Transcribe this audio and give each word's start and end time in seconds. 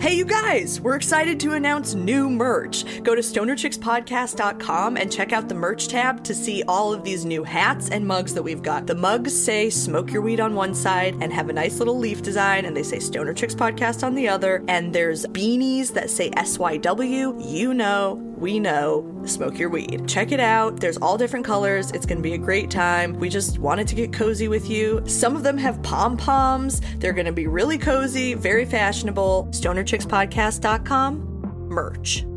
Hey, 0.00 0.14
you 0.14 0.24
guys, 0.24 0.80
we're 0.80 0.94
excited 0.94 1.40
to 1.40 1.54
announce 1.54 1.94
new 1.94 2.30
merch. 2.30 3.02
Go 3.02 3.16
to 3.16 3.20
stonerchickspodcast.com 3.20 4.96
and 4.96 5.12
check 5.12 5.32
out 5.32 5.48
the 5.48 5.56
merch 5.56 5.88
tab 5.88 6.22
to 6.22 6.36
see 6.36 6.62
all 6.68 6.92
of 6.92 7.02
these 7.02 7.24
new 7.24 7.42
hats 7.42 7.90
and 7.90 8.06
mugs 8.06 8.32
that 8.34 8.42
we've 8.44 8.62
got. 8.62 8.86
The 8.86 8.94
mugs 8.94 9.34
say 9.34 9.70
smoke 9.70 10.12
your 10.12 10.22
weed 10.22 10.38
on 10.38 10.54
one 10.54 10.72
side 10.72 11.16
and 11.20 11.32
have 11.32 11.48
a 11.48 11.52
nice 11.52 11.80
little 11.80 11.98
leaf 11.98 12.22
design, 12.22 12.64
and 12.64 12.76
they 12.76 12.84
say 12.84 13.00
Stoner 13.00 13.34
Chicks 13.34 13.56
Podcast 13.56 14.06
on 14.06 14.14
the 14.14 14.28
other. 14.28 14.62
And 14.68 14.92
there's 14.92 15.26
beanies 15.26 15.92
that 15.94 16.10
say 16.10 16.30
SYW. 16.30 17.44
You 17.44 17.74
know, 17.74 18.27
we 18.40 18.58
know, 18.58 19.22
smoke 19.24 19.58
your 19.58 19.68
weed. 19.68 20.08
Check 20.08 20.32
it 20.32 20.40
out. 20.40 20.80
There's 20.80 20.96
all 20.98 21.18
different 21.18 21.44
colors. 21.44 21.90
It's 21.92 22.06
going 22.06 22.18
to 22.18 22.22
be 22.22 22.34
a 22.34 22.38
great 22.38 22.70
time. 22.70 23.14
We 23.14 23.28
just 23.28 23.58
wanted 23.58 23.88
to 23.88 23.94
get 23.94 24.12
cozy 24.12 24.48
with 24.48 24.68
you. 24.68 25.02
Some 25.06 25.36
of 25.36 25.42
them 25.42 25.58
have 25.58 25.82
pom 25.82 26.16
poms. 26.16 26.80
They're 26.98 27.12
going 27.12 27.26
to 27.26 27.32
be 27.32 27.46
really 27.46 27.78
cozy, 27.78 28.34
very 28.34 28.64
fashionable. 28.64 29.48
StonerChicksPodcast.com 29.52 31.38
merch. 31.68 32.27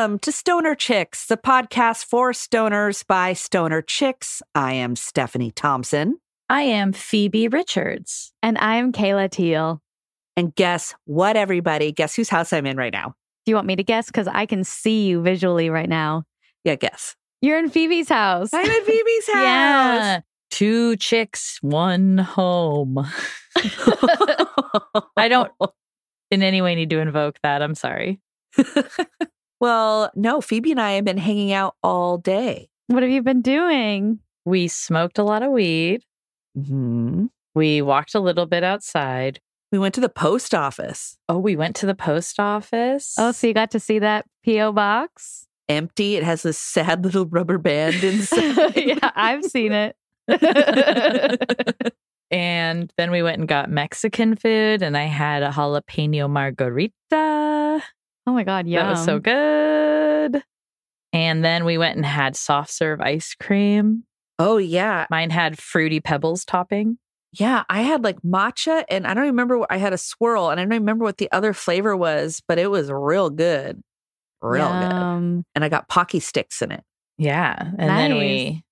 Welcome 0.00 0.18
to 0.20 0.32
Stoner 0.32 0.74
Chicks, 0.74 1.26
the 1.26 1.36
podcast 1.36 2.06
for 2.06 2.32
stoners 2.32 3.06
by 3.06 3.34
stoner 3.34 3.82
chicks. 3.82 4.42
I 4.54 4.72
am 4.72 4.96
Stephani 4.96 5.52
Thompson. 5.54 6.16
I 6.48 6.62
am 6.62 6.94
Phoebe 6.94 7.48
Richards. 7.48 8.32
And 8.42 8.56
I'm 8.56 8.92
Kayla 8.92 9.30
Teel. 9.30 9.82
And 10.38 10.54
guess 10.54 10.94
what, 11.04 11.36
everybody? 11.36 11.92
Guess 11.92 12.14
whose 12.14 12.30
house 12.30 12.50
I'm 12.54 12.64
in 12.64 12.78
right 12.78 12.94
now? 12.94 13.14
Do 13.44 13.50
you 13.52 13.54
want 13.56 13.66
me 13.66 13.76
to 13.76 13.82
guess? 13.82 14.06
Because 14.06 14.26
I 14.26 14.46
can 14.46 14.64
see 14.64 15.06
you 15.06 15.20
visually 15.20 15.68
right 15.68 15.88
now. 15.88 16.24
Yeah, 16.64 16.76
guess. 16.76 17.14
You're 17.42 17.58
in 17.58 17.68
Phoebe's 17.68 18.08
house. 18.08 18.54
I'm 18.54 18.64
in 18.64 18.84
Phoebe's 18.84 19.26
house. 19.30 19.34
Yeah. 19.34 20.20
Two 20.50 20.96
chicks, 20.96 21.58
one 21.60 22.16
home. 22.16 23.06
I 25.14 25.28
don't 25.28 25.52
in 26.30 26.42
any 26.42 26.62
way 26.62 26.74
need 26.74 26.88
to 26.88 27.00
invoke 27.00 27.36
that. 27.42 27.60
I'm 27.60 27.74
sorry. 27.74 28.18
Well, 29.60 30.10
no, 30.14 30.40
Phoebe 30.40 30.70
and 30.72 30.80
I 30.80 30.92
have 30.92 31.04
been 31.04 31.18
hanging 31.18 31.52
out 31.52 31.76
all 31.82 32.18
day. 32.18 32.68
What 32.88 33.02
have 33.02 33.12
you 33.12 33.22
been 33.22 33.42
doing? 33.42 34.18
We 34.44 34.68
smoked 34.68 35.18
a 35.18 35.22
lot 35.22 35.42
of 35.42 35.52
weed. 35.52 36.02
hmm 36.56 37.26
We 37.54 37.82
walked 37.82 38.14
a 38.14 38.20
little 38.20 38.46
bit 38.46 38.64
outside. 38.64 39.40
We 39.70 39.78
went 39.78 39.94
to 39.94 40.00
the 40.00 40.08
post 40.08 40.54
office. 40.54 41.16
Oh, 41.28 41.38
we 41.38 41.54
went 41.54 41.76
to 41.76 41.86
the 41.86 41.94
post 41.94 42.40
office. 42.40 43.14
Oh, 43.18 43.30
so 43.30 43.46
you 43.46 43.54
got 43.54 43.70
to 43.72 43.78
see 43.80 44.00
that 44.00 44.24
P.O. 44.42 44.72
box? 44.72 45.46
Empty. 45.68 46.16
It 46.16 46.24
has 46.24 46.42
this 46.42 46.58
sad 46.58 47.04
little 47.04 47.26
rubber 47.26 47.58
band 47.58 48.02
inside. 48.04 48.76
yeah, 48.76 49.10
I've 49.14 49.44
seen 49.44 49.70
it. 49.72 49.94
and 52.30 52.92
then 52.96 53.10
we 53.12 53.22
went 53.22 53.38
and 53.38 53.46
got 53.48 53.70
Mexican 53.70 54.34
food, 54.34 54.82
and 54.82 54.96
I 54.96 55.04
had 55.04 55.42
a 55.44 55.50
jalapeno 55.50 56.28
margarita. 56.28 57.82
Oh 58.30 58.34
my 58.34 58.44
God, 58.44 58.66
Yeah. 58.66 58.84
That 58.84 58.90
was 58.90 59.04
so 59.04 59.18
good. 59.18 60.42
And 61.12 61.44
then 61.44 61.64
we 61.64 61.76
went 61.76 61.96
and 61.96 62.06
had 62.06 62.36
soft 62.36 62.70
serve 62.70 63.00
ice 63.00 63.34
cream. 63.34 64.04
oh, 64.38 64.56
yeah. 64.58 65.06
Mine 65.10 65.30
had 65.30 65.58
fruity 65.58 66.00
pebbles 66.00 66.44
topping. 66.44 66.98
Yeah, 67.32 67.62
I 67.68 67.82
had 67.82 68.02
like 68.02 68.20
matcha 68.22 68.84
and 68.88 69.06
I 69.06 69.14
don't 69.14 69.24
remember 69.26 69.58
what 69.58 69.70
I 69.70 69.76
had 69.76 69.92
a 69.92 69.98
swirl 69.98 70.50
and 70.50 70.58
I 70.58 70.64
don't 70.64 70.70
remember 70.80 71.04
what 71.04 71.18
the 71.18 71.30
other 71.30 71.52
flavor 71.52 71.96
was, 71.96 72.42
but 72.48 72.58
it 72.58 72.68
was 72.70 72.90
real 72.90 73.30
good. 73.30 73.82
Real 74.42 74.68
good. 74.68 75.44
And 75.54 75.64
I 75.64 75.68
got 75.68 75.88
pocky 75.88 76.18
sticks 76.20 76.60
in 76.62 76.72
it. 76.72 76.82
Yeah. 77.18 77.54
And 77.60 77.88
then 77.90 78.16
we 78.18 78.64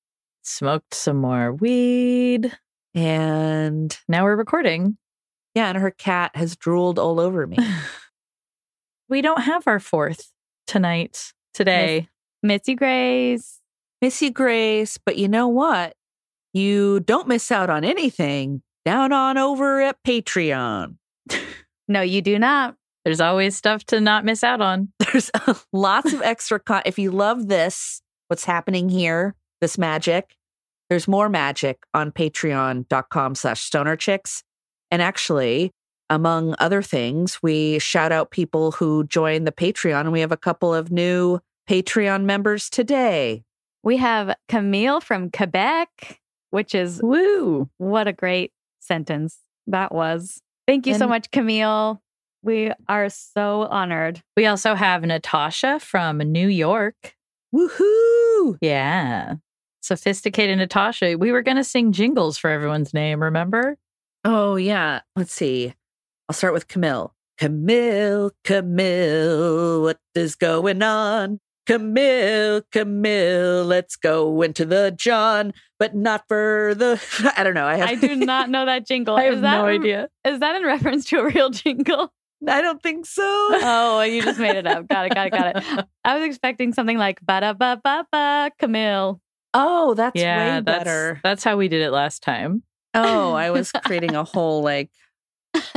smoked 0.43 0.95
some 0.95 1.19
more 1.19 1.53
weed. 1.53 2.53
And 2.95 3.97
Now 4.09 4.25
we're 4.25 4.35
recording. 4.37 4.97
yeah, 5.55 5.69
and 5.69 5.79
her 5.79 5.91
cat 5.93 6.35
has 6.35 6.57
drooled 6.57 6.99
all 6.99 7.21
over 7.21 7.47
me. 7.47 7.59
we 9.09 9.23
don't 9.23 9.43
have 9.43 9.67
our 9.67 9.81
fourth 9.81 10.33
tonight, 10.67 11.33
today. 11.55 12.09
Missy 12.43 12.75
Grace. 12.75 13.61
Missy 14.01 14.31
Grace, 14.31 14.99
but 15.05 15.17
you 15.17 15.29
know 15.29 15.49
what? 15.49 15.95
You 16.53 17.01
don't 17.01 17.29
miss 17.29 17.51
out 17.51 17.71
on 17.71 17.85
anything 17.85 18.63
down 18.85 19.13
on 19.13 19.37
over 19.39 19.81
at 19.81 19.97
Patreon. 20.07 20.97
No, 21.91 22.03
you 22.03 22.21
do 22.21 22.39
not. 22.39 22.75
There's 23.05 23.21
always 23.21 23.57
stuff 23.57 23.83
to 23.85 24.01
not 24.01 24.23
miss 24.23 24.45
out 24.45 24.61
on. 24.61 24.93
There's 24.99 25.31
lots 25.73 26.13
of 26.13 26.21
extra 26.21 26.61
con- 26.61 26.83
if 26.85 26.99
you 26.99 27.11
love 27.11 27.49
this, 27.49 28.03
what's 28.29 28.45
happening 28.45 28.91
here, 28.91 29.35
this 29.63 29.79
magic, 29.79 30.37
there's 30.91 31.09
more 31.09 31.29
magic 31.29 31.79
on 31.95 32.13
patreon.com 32.13 33.35
slash 33.35 33.63
stoner 33.63 33.97
chicks. 33.97 34.43
And 34.91 35.03
actually, 35.03 35.73
among 36.11 36.55
other 36.59 36.83
things, 36.83 37.43
we 37.43 37.79
shout 37.79 38.13
out 38.13 38.31
people 38.31 38.73
who 38.73 39.05
join 39.05 39.45
the 39.45 39.53
Patreon, 39.53 40.01
and 40.01 40.13
we 40.13 40.21
have 40.21 40.33
a 40.33 40.37
couple 40.37 40.75
of 40.75 40.91
new 40.91 41.41
Patreon 41.69 42.25
members 42.25 42.71
today. 42.71 43.43
We 43.83 43.99
have 43.99 44.35
Camille 44.49 45.01
from 45.01 45.31
Quebec, 45.31 46.21
which 46.51 46.75
is 46.75 47.01
Woo. 47.03 47.69
what 47.79 48.09
a 48.09 48.13
great 48.13 48.53
sentence 48.81 49.39
that 49.67 49.95
was. 49.95 50.41
Thank 50.67 50.87
you 50.87 50.95
so 50.95 51.07
much, 51.07 51.31
Camille. 51.31 52.03
We 52.43 52.73
are 52.89 53.09
so 53.09 53.63
honored. 53.63 54.23
We 54.37 54.47
also 54.47 54.75
have 54.75 55.03
Natasha 55.03 55.81
from 55.81 56.19
New 56.19 56.49
York. 56.49 57.17
Woohoo! 57.55 58.59
Yeah. 58.61 59.35
Sophisticated 59.81 60.59
Natasha. 60.59 61.17
We 61.19 61.33
were 61.33 61.43
going 61.43 61.57
to 61.57 61.65
sing 61.65 61.93
jingles 61.93 62.39
for 62.39 62.51
everyone's 62.51 62.93
name, 62.93 63.23
remember? 63.23 63.77
Oh, 64.25 64.57
yeah. 64.57 65.01
Let's 65.17 65.33
see. 65.33 65.75
I'll 66.29 66.35
start 66.35 66.53
with 66.53 66.69
Camille. 66.69 67.15
Camille, 67.39 68.33
Camille, 68.45 69.83
what 69.83 69.99
is 70.15 70.35
going 70.35 70.83
on? 70.83 71.41
Camille, 71.67 72.63
Camille, 72.73 73.65
let's 73.65 73.97
go 73.97 74.43
into 74.43 74.65
the 74.65 74.95
John, 74.99 75.55
but 75.79 75.95
not 75.95 76.25
for 76.29 76.75
the. 76.77 77.01
I 77.37 77.45
don't 77.45 77.55
know. 77.55 77.67
I 77.67 77.77
have. 77.77 77.89
I 77.89 77.95
do 77.95 78.17
not 78.17 78.51
know 78.51 78.67
that 78.67 78.87
jingle. 78.87 79.17
I 79.19 79.25
have 79.25 79.35
is 79.35 79.41
that 79.41 79.59
no 79.59 79.69
in- 79.69 79.81
idea. 79.81 80.09
Is 80.27 80.41
that 80.41 80.57
in 80.57 80.65
reference 80.65 81.07
to 81.07 81.21
a 81.21 81.25
real 81.27 81.51
jingle? 81.51 82.13
I 82.47 82.61
don't 82.61 82.83
think 82.83 83.07
so. 83.07 83.23
Oh, 83.63 84.03
you 84.03 84.23
just 84.23 84.39
made 84.39 84.57
it 84.57 84.67
up. 84.67 84.87
Got 84.89 85.07
it. 85.07 85.15
Got 85.15 85.27
it. 85.29 85.31
Got 85.31 85.57
it. 85.57 85.87
I 86.05 86.17
was 86.19 86.25
expecting 86.25 86.73
something 86.73 86.99
like 86.99 87.21
ba 87.25 87.41
da 87.41 87.53
ba 87.55 87.81
ba 87.83 88.07
ba 88.13 88.51
Camille. 88.59 89.21
Oh, 89.55 89.95
that's 89.95 90.21
yeah, 90.21 90.39
way 90.39 90.61
that's, 90.61 90.65
better. 90.65 91.21
That's 91.25 91.43
how 91.43 91.57
we 91.57 91.69
did 91.69 91.81
it 91.81 91.91
last 91.91 92.23
time. 92.23 92.63
Oh, 92.95 93.33
I 93.33 93.51
was 93.51 93.73
creating 93.73 94.15
a 94.15 94.25
whole 94.25 94.63
like 94.63 94.91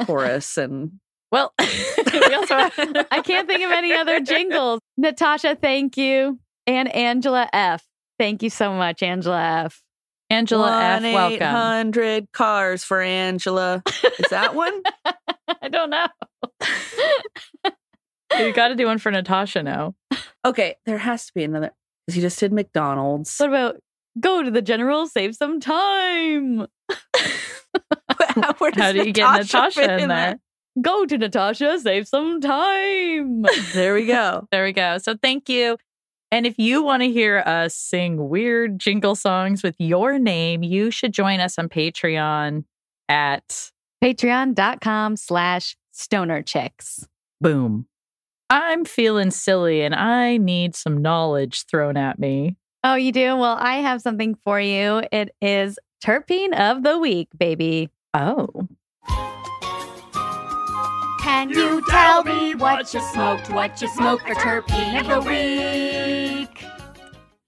chorus 0.05 0.57
and 0.57 0.99
Well, 1.31 1.53
we 1.59 2.33
also 2.35 2.55
have, 2.55 2.73
I 3.11 3.21
can't 3.21 3.47
think 3.47 3.63
of 3.63 3.71
any 3.71 3.93
other 3.93 4.19
jingles. 4.19 4.79
Natasha, 4.97 5.55
thank 5.55 5.97
you. 5.97 6.39
And 6.67 6.93
Angela 6.93 7.49
F. 7.53 7.83
Thank 8.19 8.43
you 8.43 8.49
so 8.49 8.73
much, 8.73 9.01
Angela 9.01 9.41
F. 9.65 9.81
Angela 10.29 10.71
F. 10.81 11.01
one 11.01 11.05
eight 11.05 11.13
Welcome. 11.13 11.47
hundred 11.47 12.31
cars 12.31 12.83
for 12.83 13.01
Angela. 13.01 13.83
Is 14.19 14.29
that 14.29 14.55
one? 14.55 14.81
I 15.61 15.67
don't 15.69 15.89
know. 15.89 16.07
You 18.37 18.53
got 18.53 18.69
to 18.69 18.75
do 18.75 18.85
one 18.85 18.97
for 18.97 19.11
Natasha 19.11 19.61
now. 19.61 19.93
okay, 20.45 20.75
there 20.85 20.97
has 20.99 21.25
to 21.25 21.33
be 21.33 21.43
another. 21.43 21.71
Because 22.07 22.15
you 22.15 22.21
just 22.21 22.39
did 22.39 22.53
McDonald's. 22.53 23.37
What 23.39 23.49
about 23.49 23.75
go 24.19 24.41
to 24.41 24.49
the 24.51 24.61
general, 24.61 25.05
save 25.07 25.35
some 25.35 25.59
time? 25.59 26.65
Where 28.57 28.71
does 28.71 28.81
How 28.81 28.91
do 28.91 29.05
you 29.05 29.13
get 29.13 29.31
Natasha 29.31 29.81
fit 29.81 30.01
in 30.01 30.09
there? 30.09 30.39
Go 30.81 31.05
to 31.05 31.17
Natasha, 31.17 31.79
save 31.79 32.07
some 32.07 32.39
time. 32.39 33.43
There 33.73 33.93
we 33.93 34.05
go. 34.05 34.47
There 34.51 34.63
we 34.63 34.71
go. 34.71 34.97
So 34.99 35.15
thank 35.21 35.49
you. 35.49 35.77
And 36.31 36.45
if 36.45 36.57
you 36.57 36.81
want 36.81 37.03
to 37.03 37.11
hear 37.11 37.39
us 37.39 37.75
sing 37.75 38.29
weird 38.29 38.79
jingle 38.79 39.15
songs 39.15 39.63
with 39.63 39.75
your 39.79 40.17
name, 40.17 40.63
you 40.63 40.89
should 40.89 41.11
join 41.11 41.41
us 41.41 41.59
on 41.59 41.67
Patreon 41.67 42.63
at 43.09 43.71
Patreon.com 44.01 45.17
slash 45.17 45.75
stoner 45.91 46.41
chicks. 46.41 47.05
Boom. 47.41 47.85
I'm 48.49 48.85
feeling 48.85 49.31
silly 49.31 49.81
and 49.81 49.93
I 49.93 50.37
need 50.37 50.75
some 50.75 51.01
knowledge 51.01 51.65
thrown 51.65 51.97
at 51.97 52.17
me. 52.17 52.55
Oh, 52.83 52.95
you 52.95 53.11
do? 53.11 53.35
Well, 53.35 53.57
I 53.59 53.75
have 53.75 54.01
something 54.01 54.35
for 54.35 54.59
you. 54.59 55.03
It 55.11 55.35
is 55.41 55.77
terpene 56.03 56.57
of 56.59 56.83
the 56.83 56.97
week, 56.97 57.29
baby. 57.37 57.89
Oh. 58.13 58.67
Can 61.21 61.49
you 61.51 61.83
tell 61.89 62.23
me 62.23 62.55
what 62.55 62.93
you 62.93 63.01
smoked, 63.13 63.49
what 63.51 63.81
you 63.81 63.87
smoked 63.89 64.23
for 64.27 64.33
terpene 64.35 64.99
of 65.01 65.07
the 65.07 65.21
week? 65.29 66.65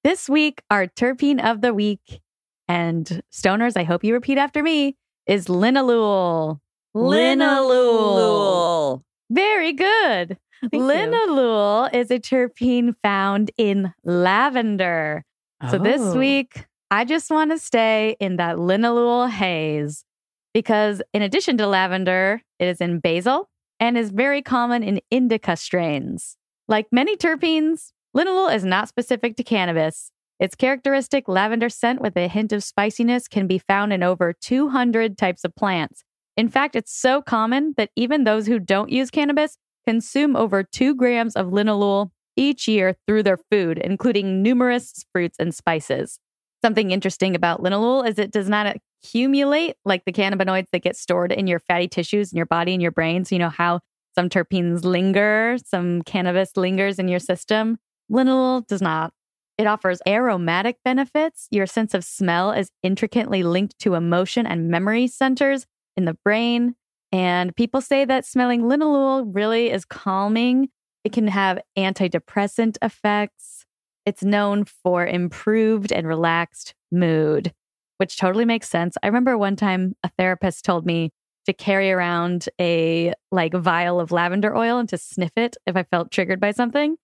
This 0.04 0.30
week, 0.30 0.62
our 0.70 0.88
terpene 0.88 1.44
of 1.44 1.62
the 1.62 1.74
week, 1.74 2.22
and 2.68 3.22
stoners, 3.32 3.76
I 3.76 3.84
hope 3.84 4.04
you 4.04 4.14
repeat 4.14 4.38
after 4.38 4.62
me, 4.62 4.96
is 5.26 5.46
linalool. 5.48 6.60
Linalool. 6.96 9.02
Very 9.30 9.74
good. 9.74 10.38
Thank 10.62 10.74
you. 10.74 10.80
linalool 10.80 11.94
is 11.94 12.12
a 12.12 12.20
terpene 12.20 12.96
found 13.02 13.52
in 13.58 13.94
lavender. 14.04 15.24
So 15.72 15.78
this 15.78 16.02
Oh. 16.02 16.18
week, 16.18 16.66
I 16.94 17.06
just 17.06 17.32
want 17.32 17.50
to 17.50 17.58
stay 17.58 18.16
in 18.20 18.36
that 18.36 18.58
linalool 18.58 19.28
haze 19.28 20.06
because, 20.54 21.02
in 21.12 21.24
addition 21.24 21.58
to 21.58 21.66
lavender, 21.66 22.44
it 22.60 22.68
is 22.68 22.82
in 22.82 23.00
basil 23.00 23.50
and 23.80 23.98
is 23.98 24.12
very 24.12 24.44
common 24.44 24.84
in 24.84 25.02
indica 25.10 25.58
strains. 25.58 26.38
Like 26.68 26.86
many 26.92 27.18
terpenes, 27.18 27.94
linalool 28.16 28.54
is 28.54 28.64
not 28.64 28.90
specific 28.90 29.38
to 29.38 29.44
cannabis. 29.44 30.12
Its 30.40 30.54
characteristic 30.54 31.28
lavender 31.28 31.68
scent 31.68 32.00
with 32.00 32.16
a 32.16 32.28
hint 32.28 32.54
of 32.54 32.64
spiciness 32.64 33.28
can 33.28 33.48
be 33.48 33.58
found 33.58 33.92
in 33.92 34.04
over 34.04 34.32
200 34.32 35.18
types 35.18 35.44
of 35.44 35.56
plants. 35.56 36.04
In 36.38 36.48
fact, 36.48 36.76
it's 36.76 36.94
so 36.94 37.24
common 37.24 37.74
that 37.76 37.90
even 37.96 38.24
those 38.24 38.46
who 38.46 38.60
don't 38.60 38.92
use 38.92 39.10
cannabis 39.10 39.58
consume 39.88 40.36
over 40.36 40.62
two 40.62 40.94
grams 40.94 41.36
of 41.36 41.48
linalool 41.48 42.12
each 42.36 42.68
year 42.68 42.96
through 43.08 43.24
their 43.24 43.40
food, 43.50 43.80
including 43.80 44.44
numerous 44.44 45.04
fruits 45.12 45.38
and 45.40 45.56
spices. 45.56 46.20
Something 46.64 46.92
interesting 46.92 47.36
about 47.36 47.62
linalool 47.62 48.08
is 48.08 48.18
it 48.18 48.32
does 48.32 48.48
not 48.48 48.78
accumulate 49.04 49.76
like 49.84 50.06
the 50.06 50.14
cannabinoids 50.14 50.68
that 50.72 50.82
get 50.82 50.96
stored 50.96 51.32
in 51.32 51.46
your 51.46 51.60
fatty 51.60 51.88
tissues 51.88 52.32
in 52.32 52.38
your 52.38 52.46
body 52.46 52.74
and 52.74 52.82
your 52.82 52.92
brain. 52.92 53.26
So, 53.26 53.36
you 53.36 53.40
know 53.40 53.50
how 53.50 53.82
some 54.16 54.30
terpenes 54.30 54.86
linger, 54.86 55.58
some 55.66 56.04
cannabis 56.04 56.56
lingers 56.56 57.00
in 57.00 57.08
your 57.08 57.20
system. 57.20 57.78
Linalool 58.12 58.66
does 58.68 58.82
not. 58.82 59.12
It 59.58 59.68
offers 59.68 60.02
aromatic 60.08 60.78
benefits. 60.86 61.48
Your 61.52 61.68
sense 61.68 61.94
of 61.94 62.04
smell 62.04 62.52
is 62.52 62.72
intricately 62.82 63.44
linked 63.44 63.78
to 63.80 63.96
emotion 63.96 64.46
and 64.46 64.70
memory 64.70 65.08
centers 65.08 65.66
in 65.96 66.06
the 66.06 66.18
brain. 66.24 66.76
And 67.12 67.56
people 67.56 67.82
say 67.82 68.06
that 68.06 68.26
smelling 68.26 68.64
linalool 68.64 69.30
really 69.36 69.70
is 69.70 69.86
calming. 69.86 70.70
It 71.04 71.14
can 71.14 71.28
have 71.28 71.60
antidepressant 71.78 72.78
effects. 72.82 73.63
It's 74.06 74.24
known 74.24 74.66
for 74.66 75.06
improved 75.06 75.92
and 75.92 76.08
relaxed 76.08 76.74
mood, 76.92 77.54
which 77.98 78.18
totally 78.18 78.46
makes 78.46 78.70
sense. 78.70 78.96
I 79.02 79.08
remember 79.08 79.38
one 79.38 79.56
time 79.56 79.96
a 80.04 80.10
therapist 80.18 80.66
told 80.66 80.86
me 80.86 81.12
to 81.46 81.54
carry 81.54 81.92
around 81.92 82.48
a 82.60 83.14
like 83.32 83.54
vial 83.54 84.00
of 84.00 84.12
lavender 84.12 84.56
oil 84.56 84.78
and 84.78 84.88
to 84.90 84.98
sniff 84.98 85.32
it 85.36 85.58
if 85.66 85.76
I 85.76 85.84
felt 85.84 86.12
triggered 86.12 86.40
by 86.40 86.52
something. 86.52 86.96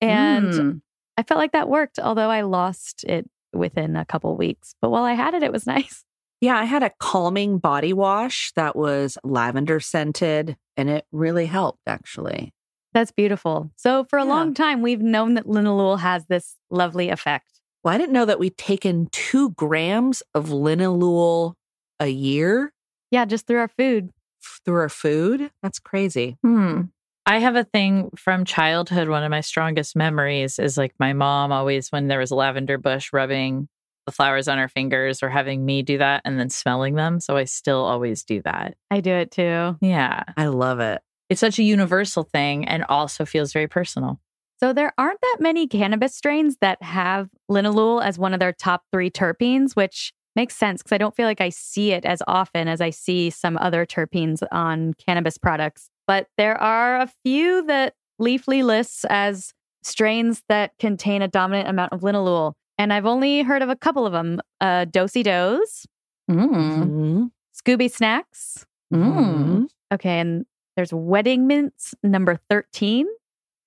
And 0.00 0.52
Mm. 0.52 0.80
I 1.16 1.22
felt 1.24 1.38
like 1.38 1.52
that 1.52 1.68
worked, 1.68 1.98
although 1.98 2.30
I 2.30 2.42
lost 2.42 3.04
it 3.04 3.28
within 3.52 3.96
a 3.96 4.04
couple 4.04 4.36
weeks. 4.36 4.74
But 4.80 4.90
while 4.90 5.04
I 5.04 5.14
had 5.14 5.34
it, 5.34 5.42
it 5.42 5.52
was 5.52 5.66
nice. 5.76 6.04
Yeah, 6.40 6.56
I 6.56 6.64
had 6.64 6.82
a 6.84 6.92
calming 7.00 7.58
body 7.58 7.92
wash 7.92 8.52
that 8.54 8.76
was 8.76 9.18
lavender 9.24 9.80
scented 9.80 10.56
and 10.76 10.88
it 10.88 11.04
really 11.10 11.46
helped 11.46 11.80
actually. 11.86 12.52
That's 12.98 13.12
beautiful. 13.12 13.70
So 13.76 14.02
for 14.02 14.18
a 14.18 14.24
Yeah. 14.24 14.28
long 14.30 14.54
time, 14.54 14.82
we've 14.82 15.00
known 15.00 15.34
that 15.34 15.46
linalool 15.46 16.00
has 16.00 16.26
this 16.26 16.56
lovely 16.68 17.10
effect. 17.10 17.60
Well, 17.84 17.94
I 17.94 17.98
didn't 17.98 18.12
know 18.12 18.24
that 18.24 18.40
we'd 18.40 18.58
taken 18.58 19.06
two 19.12 19.50
grams 19.50 20.20
of 20.34 20.46
linalool 20.48 21.54
a 22.00 22.08
year 22.08 22.72
Yeah, 23.12 23.24
just 23.24 23.46
through 23.46 23.60
our 23.60 23.68
food. 23.68 24.10
through 24.64 24.80
our 24.80 24.88
food. 24.88 25.52
That's 25.62 25.78
crazy. 25.78 26.38
Hmm. 26.44 26.82
I 27.24 27.38
have 27.38 27.54
a 27.54 27.62
thing 27.62 28.10
from 28.16 28.44
childhood. 28.44 29.08
One 29.08 29.22
of 29.22 29.30
my 29.30 29.42
strongest 29.42 29.94
memories 29.94 30.58
is 30.58 30.76
like 30.76 30.92
my 30.98 31.12
mom 31.12 31.52
always, 31.52 31.92
when 31.92 32.08
there 32.08 32.18
was 32.18 32.32
a 32.32 32.34
lavender 32.34 32.78
bush, 32.78 33.12
rubbing 33.12 33.68
the 34.06 34.12
flowers 34.12 34.48
on 34.48 34.58
her 34.58 34.68
fingers 34.68 35.22
or 35.22 35.28
having 35.28 35.64
me 35.64 35.82
do 35.82 35.98
that 35.98 36.22
and 36.24 36.36
then 36.40 36.50
smelling 36.50 36.96
them. 36.96 37.20
So 37.20 37.36
I 37.36 37.44
still 37.44 37.84
always 37.84 38.24
do 38.24 38.42
that. 38.42 38.74
I 38.90 39.00
do 39.00 39.12
it 39.12 39.30
too. 39.30 39.76
Yeah. 39.80 40.24
I 40.36 40.46
love 40.46 40.80
it. 40.80 41.00
It's 41.28 41.40
such 41.40 41.58
a 41.58 41.62
universal 41.62 42.22
thing 42.24 42.66
and 42.66 42.84
also 42.88 43.24
feels 43.24 43.52
very 43.52 43.68
personal. 43.68 44.20
So 44.60 44.72
there 44.72 44.92
aren't 44.98 45.20
that 45.20 45.36
many 45.40 45.66
cannabis 45.68 46.14
strains 46.16 46.56
that 46.60 46.82
have 46.82 47.28
linalool 47.50 48.02
as 48.02 48.18
one 48.18 48.34
of 48.34 48.40
their 48.40 48.52
top 48.52 48.82
three 48.92 49.10
terpenes, 49.10 49.76
which 49.76 50.12
makes 50.34 50.56
sense 50.56 50.82
because 50.82 50.94
I 50.94 50.98
don't 50.98 51.14
feel 51.14 51.26
like 51.26 51.40
I 51.40 51.48
see 51.50 51.92
it 51.92 52.04
as 52.04 52.22
often 52.26 52.66
as 52.68 52.80
I 52.80 52.90
see 52.90 53.30
some 53.30 53.56
other 53.58 53.86
terpenes 53.86 54.42
on 54.50 54.94
cannabis 54.94 55.38
products. 55.38 55.90
But 56.06 56.26
there 56.38 56.60
are 56.60 57.00
a 57.00 57.10
few 57.24 57.64
that 57.66 57.94
Leafly 58.20 58.64
lists 58.64 59.04
as 59.08 59.52
strains 59.84 60.42
that 60.48 60.72
contain 60.80 61.22
a 61.22 61.28
dominant 61.28 61.68
amount 61.68 61.92
of 61.92 62.00
linalool. 62.00 62.54
And 62.78 62.92
I've 62.92 63.06
only 63.06 63.42
heard 63.42 63.62
of 63.62 63.68
a 63.68 63.76
couple 63.76 64.06
of 64.06 64.12
them 64.12 64.40
uh, 64.60 64.86
Do-Si-Dos, 64.86 65.86
Mm. 66.30 66.48
Mhm. 66.50 67.30
Scooby 67.54 67.90
Snacks. 67.90 68.66
Mhm. 68.92 69.68
Okay. 69.92 70.20
And 70.20 70.44
there's 70.78 70.92
Wedding 70.92 71.48
Mints 71.48 71.92
number 72.04 72.38
13. 72.48 73.08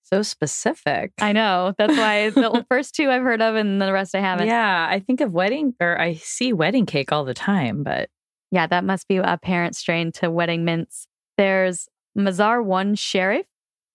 So 0.01 0.21
specific. 0.21 1.11
I 1.19 1.33
know. 1.33 1.75
That's 1.77 1.97
why 1.97 2.29
the 2.29 2.65
first 2.69 2.95
two 2.95 3.09
I've 3.09 3.21
heard 3.21 3.41
of 3.41 3.55
and 3.55 3.81
the 3.81 3.91
rest 3.91 4.15
I 4.15 4.21
haven't. 4.21 4.47
Yeah. 4.47 4.87
I 4.89 5.01
think 5.01 5.19
of 5.19 5.33
wedding 5.33 5.73
or 5.81 5.99
I 5.99 6.13
see 6.13 6.53
wedding 6.53 6.85
cake 6.85 7.11
all 7.11 7.25
the 7.25 7.33
time, 7.33 7.83
but 7.83 8.09
Yeah, 8.49 8.65
that 8.65 8.85
must 8.85 9.09
be 9.09 9.17
a 9.17 9.37
parent 9.37 9.75
strain 9.75 10.13
to 10.13 10.31
wedding 10.31 10.63
mints. 10.63 11.05
There's 11.37 11.89
Mazar-i-Sharif. 12.17 13.45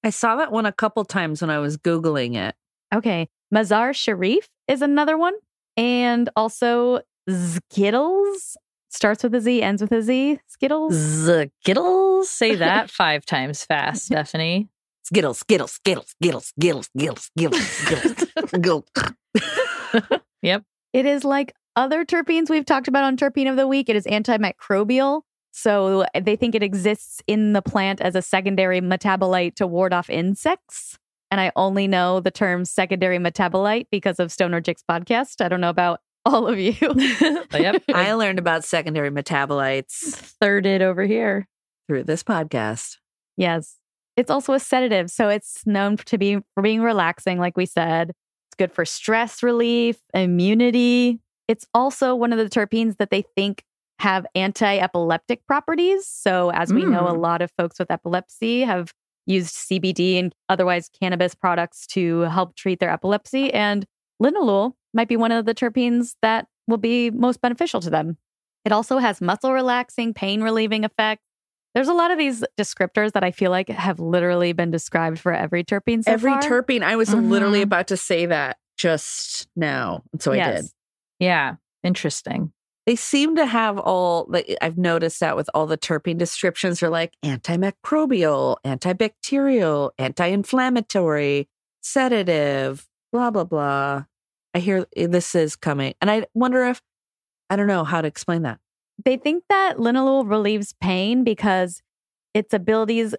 I 0.05 0.11
saw 0.11 0.37
that 0.37 0.53
one 0.53 0.67
a 0.67 0.73
couple 0.73 1.07
times 1.07 1.41
when 1.41 1.49
I 1.49 1.59
was 1.59 1.79
Googling 1.79 2.37
it. 2.37 2.55
Okay. 2.95 3.31
Mazar 3.55 3.95
Sharif 3.95 4.47
is 4.69 4.83
another 4.83 5.17
one. 5.17 5.33
And 5.79 6.29
also 6.37 7.01
Skittles 7.31 8.59
starts 8.97 9.23
with 9.23 9.35
a 9.35 9.41
Z, 9.41 9.63
ends 9.63 9.83
with 9.83 9.93
a 9.93 10.03
Z. 10.03 10.41
Skittles. 10.47 10.95
Z. 10.95 11.51
Skittles. 11.61 12.31
Say 12.31 12.55
that 12.57 12.91
five 12.91 13.25
times 13.25 13.65
fast, 13.65 14.07
Stephanie. 14.07 14.69
Skittles, 15.05 15.39
Skittles, 15.39 15.73
Skittles, 15.73 16.09
Skittles, 16.09 16.53
Skittles, 16.59 16.91
Skittles, 16.97 17.31
Skittles, 17.37 17.63
Skittles. 17.63 18.29
Skittles. 18.49 20.21
Yep. 20.43 20.63
It 20.93 21.07
is 21.07 21.25
like 21.25 21.55
other 21.75 22.05
terpenes 22.05 22.51
we've 22.51 22.67
talked 22.67 22.87
about 22.89 23.05
on 23.05 23.17
Terpene 23.17 23.51
of 23.51 23.57
the 23.57 23.67
Week. 23.67 23.89
It 23.89 23.97
is 23.97 24.05
antimicrobial. 24.05 25.23
So 25.51 26.05
they 26.15 26.37
think 26.37 26.55
it 26.55 26.63
exists 26.63 27.23
in 27.27 27.53
the 27.53 27.63
plant 27.63 28.01
as 28.01 28.15
a 28.15 28.23
secondary 28.23 28.81
metabolite 28.81 29.57
to 29.57 29.67
ward 29.67 29.93
off 29.93 30.09
insects. 30.11 30.99
And 31.31 31.41
I 31.41 31.51
only 31.57 31.89
know 31.89 32.21
the 32.21 32.31
term 32.31 32.65
secondary 32.65 33.19
metabolite 33.19 33.87
because 33.91 34.21
of 34.21 34.31
Stoner 34.31 34.61
Chicks 34.61 34.83
podcast. 34.89 35.45
I 35.45 35.49
don't 35.49 35.61
know 35.61 35.71
about 35.71 36.01
all 36.27 36.47
of 36.47 36.59
you. 36.59 36.75
yep. 37.53 37.83
I 37.95 38.13
learned 38.15 38.39
about 38.39 38.65
secondary 38.65 39.11
metabolites 39.11 40.35
thirded 40.43 40.81
over 40.83 41.05
here. 41.05 41.47
through 41.89 42.05
this 42.05 42.23
podcast. 42.23 42.97
yes. 43.37 43.77
It's 44.17 44.31
also 44.31 44.55
a 44.55 44.59
sedative. 44.61 45.11
So 45.11 45.29
it's 45.29 45.67
known 45.67 45.99
to 45.99 46.17
be 46.17 46.39
for 46.55 46.63
being 46.63 46.81
relaxing, 46.81 47.39
like 47.39 47.55
we 47.55 47.67
said. 47.67 48.11
It's 48.49 48.55
good 48.57 48.73
for 48.73 48.87
stress 48.87 49.43
relief, 49.43 49.99
immunity. 50.15 51.21
It's 51.49 51.67
also 51.75 52.15
one 52.15 52.33
of 52.33 52.39
the 52.39 52.47
terpenes 52.49 52.97
that 52.97 53.11
they 53.11 53.25
think 53.37 53.63
have 53.99 54.25
anti 54.35 54.79
epileptic 54.79 55.47
properties. 55.47 56.07
So, 56.07 56.51
as 56.53 56.73
we 56.73 56.85
know, 56.87 57.07
a 57.07 57.13
Mm. 57.13 57.21
lot 57.21 57.43
of 57.43 57.51
folks 57.59 57.79
with 57.79 57.91
epilepsy 57.91 58.63
have 58.63 58.93
used 59.27 59.55
CBD 59.55 60.19
and 60.19 60.35
otherwise 60.49 60.89
cannabis 60.99 61.35
products 61.35 61.87
to 61.89 62.21
help 62.21 62.55
treat 62.57 62.81
their 62.81 62.91
epilepsy. 62.91 63.53
And 63.53 63.85
linalool 64.23 64.73
might 64.97 65.09
be 65.09 65.17
one 65.17 65.31
of 65.31 65.45
the 65.47 65.55
terpenes 65.55 66.15
that 66.23 66.49
will 66.67 66.79
be 66.79 67.11
most 67.11 67.41
beneficial 67.41 67.81
to 67.83 67.91
them. 67.91 68.17
It 68.65 68.73
also 68.73 68.99
has 68.99 69.21
muscle 69.21 69.53
relaxing, 69.53 70.13
pain 70.13 70.43
relieving 70.43 70.83
effects. 70.83 71.23
There's 71.75 71.89
a 71.89 71.95
lot 71.95 72.11
of 72.11 72.19
these 72.19 72.43
descriptors 72.59 73.13
that 73.13 73.23
I 73.23 73.31
feel 73.31 73.51
like 73.51 73.69
have 73.69 74.01
literally 74.01 74.53
been 74.55 74.71
described 74.71 75.21
for 75.21 75.33
every 75.33 75.63
terpene 75.63 76.03
so 76.03 76.11
Every 76.11 76.33
far. 76.33 76.41
terpene, 76.41 76.83
I 76.83 76.97
was 76.97 77.13
literally 77.15 77.61
Mhm. 77.61 77.65
about 77.65 77.87
to 77.89 77.97
say 77.97 78.27
that 78.27 78.57
just 78.79 79.47
now. 79.55 80.03
So 80.19 80.33
I 80.33 80.37
did. 80.53 80.65
Yeah. 81.21 81.57
Interesting. 81.85 82.53
They 82.87 82.97
seem 82.97 83.37
to 83.37 83.47
have 83.47 83.79
all, 83.79 84.27
like, 84.29 84.57
I've 84.63 84.79
noticed 84.79 85.21
that 85.21 85.37
with 85.37 85.51
all 85.55 85.67
the 85.67 85.77
terpene 85.77 86.19
descriptions, 86.19 86.83
are 86.83 86.89
like 86.89 87.13
antimicrobial, 87.25 88.57
antibacterial, 88.65 89.91
anti 89.99 90.27
inflammatory, 90.27 91.49
sedative, 91.83 92.89
blah, 93.13 93.31
blah, 93.31 93.45
blah. 93.45 94.05
I 94.57 94.59
hear 94.59 94.87
this 94.97 95.35
is 95.35 95.55
coming. 95.55 95.93
And 96.01 96.11
I 96.11 96.25
wonder 96.33 96.65
if, 96.65 96.81
I 97.51 97.57
don't 97.57 97.67
know 97.67 97.85
how 97.85 98.01
to 98.01 98.09
explain 98.09 98.41
that. 98.45 98.59
They 99.05 99.19
think 99.19 99.45
that 99.51 99.77
linalool 99.77 100.27
relieves 100.27 100.73
pain 100.81 101.25
because 101.25 101.83
its 102.33 102.55
abilities 102.55 103.15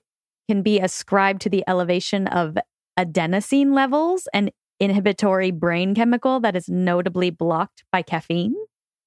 can 0.50 0.63
be 0.63 0.79
ascribed 0.79 1.44
to 1.44 1.50
the 1.50 1.63
elevation 1.67 2.25
of 2.25 2.58
adenosine 2.98 3.75
levels, 3.75 4.27
an 4.34 4.50
inhibitory 4.79 5.51
brain 5.51 5.94
chemical 5.94 6.39
that 6.39 6.56
is 6.56 6.67
notably 6.70 7.29
blocked 7.29 7.84
by 7.91 8.01
caffeine. 8.01 8.56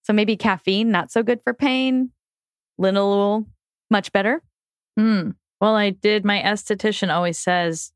So 0.02 0.12
maybe 0.12 0.36
caffeine, 0.36 0.92
not 0.92 1.10
so 1.10 1.24
good 1.24 1.40
for 1.42 1.52
pain. 1.52 2.12
Linalool, 2.80 3.46
much 3.90 4.12
better. 4.12 4.40
Hmm. 4.96 5.30
Well, 5.60 5.74
I 5.74 5.90
did. 5.90 6.24
My 6.24 6.40
esthetician 6.40 7.12
always 7.12 7.40
says 7.40 7.90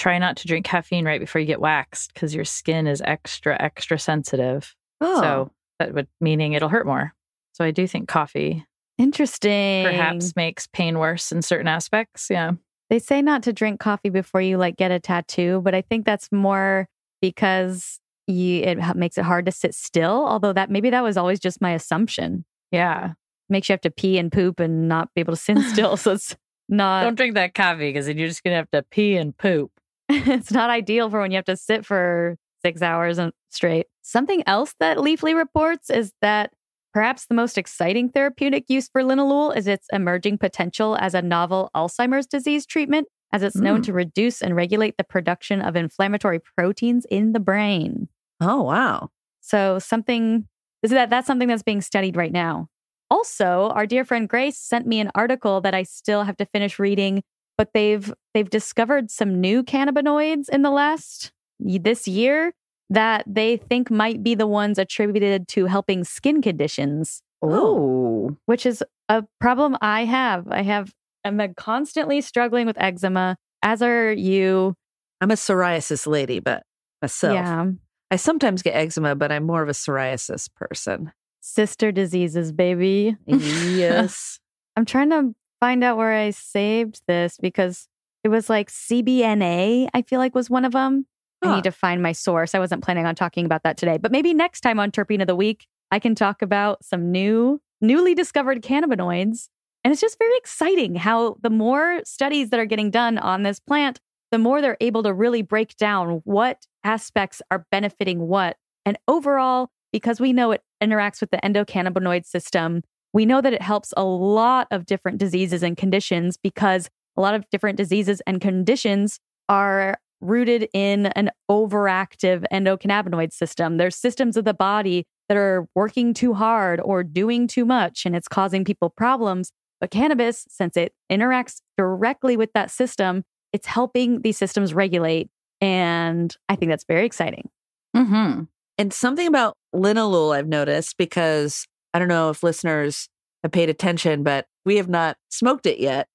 try 0.00 0.18
not 0.18 0.36
to 0.38 0.46
drink 0.48 0.64
caffeine 0.64 1.04
right 1.04 1.20
before 1.20 1.40
you 1.40 1.46
get 1.46 1.60
waxed 1.60 2.14
because 2.14 2.34
your 2.34 2.44
skin 2.44 2.86
is 2.86 3.02
extra, 3.04 3.60
extra 3.62 3.98
sensitive. 3.98 4.74
Oh, 5.00 5.20
So 5.20 5.50
that 5.78 5.92
would 5.94 6.08
meaning 6.20 6.54
it'll 6.54 6.68
hurt 6.70 6.86
more. 6.86 7.12
So 7.52 7.64
I 7.64 7.70
do 7.70 7.86
think 7.86 8.08
coffee 8.08 8.64
Interesting. 8.98 9.84
perhaps 9.84 10.36
makes 10.36 10.66
pain 10.66 10.98
worse 10.98 11.32
in 11.32 11.42
certain 11.42 11.68
aspects. 11.68 12.28
Yeah. 12.30 12.52
They 12.90 12.98
say 12.98 13.22
not 13.22 13.42
to 13.44 13.52
drink 13.52 13.80
coffee 13.80 14.08
before 14.10 14.40
you 14.40 14.56
like 14.58 14.76
get 14.76 14.90
a 14.90 14.98
tattoo, 15.00 15.60
but 15.64 15.74
I 15.74 15.82
think 15.82 16.04
that's 16.06 16.30
more 16.32 16.88
because 17.22 18.00
you, 18.26 18.62
it 18.62 18.78
makes 18.96 19.18
it 19.18 19.24
hard 19.24 19.46
to 19.46 19.52
sit 19.52 19.74
still. 19.74 20.26
Although 20.26 20.52
that 20.52 20.70
maybe 20.70 20.90
that 20.90 21.02
was 21.02 21.16
always 21.16 21.40
just 21.40 21.60
my 21.60 21.72
assumption. 21.72 22.44
Yeah. 22.70 23.12
Makes 23.48 23.68
you 23.68 23.72
have 23.74 23.80
to 23.82 23.90
pee 23.90 24.18
and 24.18 24.30
poop 24.30 24.60
and 24.60 24.88
not 24.88 25.08
be 25.14 25.20
able 25.20 25.34
to 25.34 25.40
sit 25.40 25.58
still. 25.72 25.96
so 25.96 26.12
it's 26.12 26.36
not 26.68 27.02
Don't 27.02 27.14
drink 27.16 27.34
that 27.34 27.54
coffee 27.54 27.88
because 27.90 28.06
then 28.06 28.16
you're 28.18 28.28
just 28.28 28.44
going 28.44 28.52
to 28.52 28.58
have 28.58 28.70
to 28.70 28.82
pee 28.90 29.16
and 29.16 29.36
poop. 29.36 29.70
it's 30.26 30.50
not 30.50 30.70
ideal 30.70 31.08
for 31.10 31.20
when 31.20 31.30
you 31.30 31.36
have 31.36 31.44
to 31.46 31.56
sit 31.56 31.86
for 31.86 32.36
six 32.62 32.82
hours 32.82 33.18
and- 33.18 33.32
straight. 33.50 33.86
Something 34.02 34.42
else 34.46 34.74
that 34.80 34.96
Leafly 34.98 35.34
reports 35.34 35.88
is 35.90 36.12
that 36.20 36.52
perhaps 36.92 37.26
the 37.26 37.34
most 37.34 37.56
exciting 37.56 38.08
therapeutic 38.08 38.64
use 38.68 38.88
for 38.88 39.02
linalool 39.02 39.56
is 39.56 39.66
its 39.66 39.86
emerging 39.92 40.38
potential 40.38 40.96
as 41.00 41.14
a 41.14 41.22
novel 41.22 41.70
Alzheimer's 41.74 42.26
disease 42.26 42.66
treatment, 42.66 43.06
as 43.32 43.42
it's 43.42 43.56
known 43.56 43.80
Mm. 43.80 43.84
to 43.84 43.92
reduce 43.92 44.42
and 44.42 44.56
regulate 44.56 44.96
the 44.96 45.04
production 45.04 45.60
of 45.62 45.76
inflammatory 45.76 46.40
proteins 46.40 47.06
in 47.10 47.32
the 47.32 47.40
brain. 47.40 48.08
oh 48.40 48.62
wow. 48.62 49.10
So 49.40 49.78
something 49.78 50.46
is 50.82 50.90
that 50.90 51.10
that's 51.10 51.26
something 51.26 51.48
that's 51.48 51.62
being 51.62 51.80
studied 51.82 52.16
right 52.16 52.32
now. 52.32 52.68
Also, 53.10 53.70
our 53.74 53.86
dear 53.86 54.04
friend 54.04 54.28
Grace 54.28 54.58
sent 54.58 54.86
me 54.86 55.00
an 55.00 55.10
article 55.14 55.60
that 55.62 55.74
I 55.74 55.82
still 55.82 56.24
have 56.24 56.36
to 56.38 56.46
finish 56.46 56.78
reading, 56.78 57.22
but 57.60 57.74
they've 57.74 58.10
they've 58.32 58.48
discovered 58.48 59.10
some 59.10 59.38
new 59.38 59.62
cannabinoids 59.62 60.48
in 60.48 60.62
the 60.62 60.70
last 60.70 61.30
this 61.58 62.08
year 62.08 62.54
that 62.88 63.22
they 63.26 63.58
think 63.58 63.90
might 63.90 64.22
be 64.22 64.34
the 64.34 64.46
ones 64.46 64.78
attributed 64.78 65.46
to 65.46 65.66
helping 65.66 66.02
skin 66.02 66.40
conditions, 66.40 67.20
Oh, 67.42 68.34
which 68.46 68.64
is 68.64 68.82
a 69.10 69.24
problem 69.40 69.76
I 69.82 70.06
have. 70.06 70.48
I 70.48 70.62
have 70.62 70.94
I'm 71.22 71.38
constantly 71.54 72.22
struggling 72.22 72.64
with 72.66 72.80
eczema, 72.80 73.36
as 73.62 73.82
are 73.82 74.10
you. 74.10 74.74
I'm 75.20 75.30
a 75.30 75.34
psoriasis 75.34 76.06
lady, 76.06 76.40
but 76.40 76.62
myself, 77.02 77.34
Yeah. 77.34 77.66
I 78.10 78.16
sometimes 78.16 78.62
get 78.62 78.74
eczema, 78.74 79.16
but 79.16 79.30
I'm 79.30 79.44
more 79.44 79.62
of 79.62 79.68
a 79.68 79.72
psoriasis 79.72 80.48
person. 80.54 81.12
Sister 81.42 81.92
diseases, 81.92 82.52
baby. 82.52 83.18
yes. 83.26 84.38
I'm 84.76 84.86
trying 84.86 85.10
to 85.10 85.34
find 85.60 85.84
out 85.84 85.96
where 85.96 86.12
I 86.12 86.30
saved 86.30 87.02
this 87.06 87.36
because 87.40 87.86
it 88.24 88.28
was 88.28 88.50
like 88.50 88.70
CBNA, 88.70 89.88
I 89.94 90.02
feel 90.02 90.18
like 90.18 90.34
was 90.34 90.50
one 90.50 90.64
of 90.64 90.72
them. 90.72 91.06
I 91.42 91.54
need 91.54 91.64
to 91.64 91.72
find 91.72 92.02
my 92.02 92.12
source. 92.12 92.54
I 92.54 92.58
wasn't 92.58 92.84
planning 92.84 93.06
on 93.06 93.14
talking 93.14 93.46
about 93.46 93.62
that 93.62 93.78
today, 93.78 93.96
but 93.96 94.12
maybe 94.12 94.34
next 94.34 94.60
time 94.60 94.78
on 94.78 94.90
Terpene 94.90 95.22
of 95.22 95.26
the 95.26 95.36
Week, 95.36 95.66
I 95.90 95.98
can 95.98 96.14
talk 96.14 96.42
about 96.42 96.84
some 96.84 97.10
new, 97.10 97.62
newly 97.80 98.14
discovered 98.14 98.62
cannabinoids. 98.62 99.48
And 99.82 99.90
it's 99.90 100.02
just 100.02 100.18
very 100.18 100.36
exciting 100.36 100.96
how 100.96 101.36
the 101.40 101.48
more 101.48 102.02
studies 102.04 102.50
that 102.50 102.60
are 102.60 102.66
getting 102.66 102.90
done 102.90 103.16
on 103.16 103.42
this 103.42 103.58
plant, 103.58 104.00
the 104.30 104.38
more 104.38 104.60
they're 104.60 104.76
able 104.80 105.02
to 105.02 105.14
really 105.14 105.40
break 105.40 105.76
down 105.76 106.20
what 106.24 106.66
aspects 106.84 107.40
are 107.50 107.64
benefiting 107.70 108.28
what. 108.28 108.58
And 108.84 108.98
overall, 109.08 109.70
because 109.92 110.20
we 110.20 110.34
know 110.34 110.52
it 110.52 110.62
interacts 110.82 111.22
with 111.22 111.30
the 111.30 111.38
endocannabinoid 111.38 112.26
system, 112.26 112.82
we 113.12 113.26
know 113.26 113.40
that 113.40 113.52
it 113.52 113.62
helps 113.62 113.92
a 113.96 114.04
lot 114.04 114.68
of 114.70 114.86
different 114.86 115.18
diseases 115.18 115.62
and 115.62 115.76
conditions 115.76 116.36
because 116.36 116.88
a 117.16 117.20
lot 117.20 117.34
of 117.34 117.44
different 117.50 117.76
diseases 117.76 118.22
and 118.26 118.40
conditions 118.40 119.18
are 119.48 119.98
rooted 120.20 120.68
in 120.72 121.06
an 121.06 121.30
overactive 121.50 122.44
endocannabinoid 122.52 123.32
system. 123.32 123.78
There's 123.78 123.96
systems 123.96 124.36
of 124.36 124.44
the 124.44 124.54
body 124.54 125.06
that 125.28 125.36
are 125.36 125.66
working 125.74 126.12
too 126.12 126.34
hard 126.34 126.80
or 126.80 127.02
doing 127.02 127.46
too 127.46 127.64
much, 127.64 128.04
and 128.04 128.14
it's 128.14 128.28
causing 128.28 128.64
people 128.64 128.90
problems. 128.90 129.50
But 129.80 129.90
cannabis, 129.90 130.44
since 130.48 130.76
it 130.76 130.92
interacts 131.10 131.60
directly 131.78 132.36
with 132.36 132.52
that 132.52 132.70
system, 132.70 133.24
it's 133.52 133.66
helping 133.66 134.22
these 134.22 134.36
systems 134.36 134.74
regulate. 134.74 135.30
And 135.60 136.34
I 136.48 136.56
think 136.56 136.70
that's 136.70 136.84
very 136.84 137.06
exciting. 137.06 137.48
Mm-hmm. 137.96 138.42
And 138.78 138.92
something 138.92 139.26
about 139.26 139.56
linalool 139.74 140.34
I've 140.34 140.48
noticed 140.48 140.96
because 140.96 141.66
I 141.94 141.98
don't 141.98 142.08
know 142.08 142.30
if 142.30 142.42
listeners 142.42 143.08
have 143.42 143.52
paid 143.52 143.68
attention, 143.68 144.22
but 144.22 144.46
we 144.64 144.76
have 144.76 144.88
not 144.88 145.16
smoked 145.30 145.66
it 145.66 145.78
yet 145.78 146.08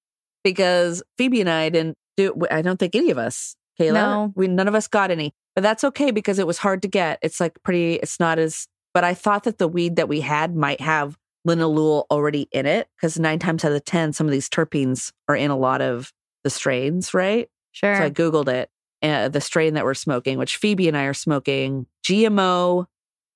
because 0.44 1.04
Phoebe 1.18 1.42
and 1.42 1.50
I 1.50 1.70
didn't 1.70 1.98
do. 2.18 2.36
I 2.52 2.62
don't 2.62 2.78
think 2.80 2.96
any 2.96 3.12
of 3.12 3.18
us, 3.18 3.56
Kayla, 3.80 3.94
No. 3.94 4.34
we 4.36 4.48
none 4.48 4.68
of 4.68 4.76
us 4.76 4.88
got 4.88 5.12
any. 5.12 5.34
But 5.56 5.62
that's 5.64 5.84
okay 5.86 6.12
because 6.12 6.38
it 6.40 6.48
was 6.48 6.58
hard 6.60 6.82
to 6.82 6.88
get. 6.88 7.20
It's 7.22 7.40
like 7.40 7.58
pretty. 7.64 7.96
It's 7.96 8.20
not 8.20 8.40
as. 8.40 8.68
But 8.94 9.04
I 9.04 9.14
thought 9.14 9.44
that 9.44 9.58
the 9.58 9.68
weed 9.68 9.96
that 9.98 10.08
we 10.08 10.22
had 10.22 10.56
might 10.56 10.80
have 10.82 11.18
linalool 11.48 12.06
already 12.10 12.48
in 12.52 12.66
it 12.66 12.88
because 12.96 13.20
nine 13.20 13.40
times 13.40 13.64
out 13.66 13.72
of 13.72 13.84
ten, 13.86 14.14
some 14.14 14.28
of 14.28 14.32
these 14.32 14.50
terpenes 14.50 15.12
are 15.28 15.36
in 15.36 15.52
a 15.52 15.58
lot 15.58 15.82
of 15.82 16.12
the 16.44 16.50
strains, 16.50 17.14
right? 17.14 17.50
Sure. 17.72 17.96
So 17.96 18.04
I 18.04 18.10
Googled 18.10 18.48
it, 18.48 18.70
uh, 19.04 19.28
the 19.30 19.42
strain 19.42 19.74
that 19.74 19.84
we're 19.84 19.94
smoking, 19.96 20.38
which 20.38 20.58
Phoebe 20.58 20.88
and 20.88 20.96
I 20.98 21.04
are 21.04 21.14
smoking 21.14 21.88
GMO 22.06 22.86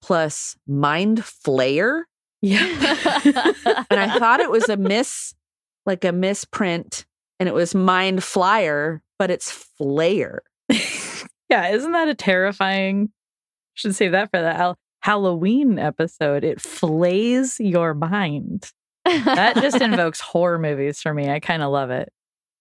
plus 0.01 0.55
Mind 0.67 1.19
Flayer. 1.19 2.03
Yeah. 2.41 2.95
And 3.91 3.99
I 3.99 4.17
thought 4.17 4.39
it 4.39 4.49
was 4.49 4.69
a 4.69 4.77
miss, 4.77 5.33
like 5.85 6.05
a 6.05 6.11
misprint, 6.11 7.05
and 7.39 7.49
it 7.49 7.55
was 7.55 7.73
Mind 7.75 8.23
Flyer, 8.23 9.01
but 9.17 9.29
it's 9.31 9.67
Flayer. 9.79 10.39
yeah. 11.49 11.69
Isn't 11.69 11.91
that 11.91 12.07
a 12.07 12.15
terrifying? 12.15 13.09
Should 13.73 13.95
save 13.95 14.11
that 14.11 14.29
for 14.31 14.41
the 14.41 14.53
Hal- 14.53 14.77
Halloween 15.01 15.79
episode. 15.79 16.43
It 16.43 16.61
flays 16.61 17.59
your 17.59 17.93
mind. 17.93 18.71
That 19.05 19.55
just 19.57 19.81
invokes 19.81 20.19
horror 20.19 20.59
movies 20.59 21.01
for 21.01 21.13
me. 21.13 21.29
I 21.29 21.39
kind 21.39 21.63
of 21.63 21.71
love 21.71 21.89
it. 21.89 22.11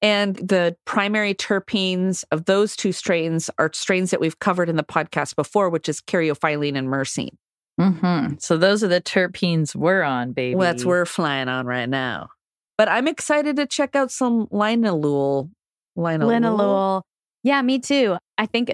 And 0.00 0.36
the 0.36 0.76
primary 0.84 1.34
terpenes 1.34 2.24
of 2.30 2.44
those 2.44 2.76
two 2.76 2.92
strains 2.92 3.50
are 3.58 3.70
strains 3.72 4.12
that 4.12 4.20
we've 4.20 4.38
covered 4.38 4.68
in 4.68 4.76
the 4.76 4.84
podcast 4.84 5.34
before, 5.34 5.70
which 5.70 5.88
is 5.88 6.00
caryophyllene 6.00 6.76
and 6.76 6.88
myrcene. 6.88 7.36
Mm-hmm. 7.78 8.34
So 8.38 8.56
those 8.56 8.82
are 8.82 8.88
the 8.88 9.00
terpenes 9.00 9.74
we're 9.74 10.02
on, 10.02 10.32
baby. 10.32 10.54
Well, 10.56 10.66
that's 10.72 10.84
we're 10.84 11.04
flying 11.06 11.48
on 11.48 11.66
right 11.66 11.88
now. 11.88 12.28
But 12.76 12.88
I'm 12.88 13.08
excited 13.08 13.56
to 13.56 13.66
check 13.66 13.94
out 13.96 14.10
some 14.10 14.46
linalool. 14.48 15.50
Linalool. 15.96 16.40
Linalool. 16.40 17.02
Yeah, 17.42 17.62
me 17.62 17.78
too. 17.78 18.16
I 18.36 18.46
think 18.46 18.72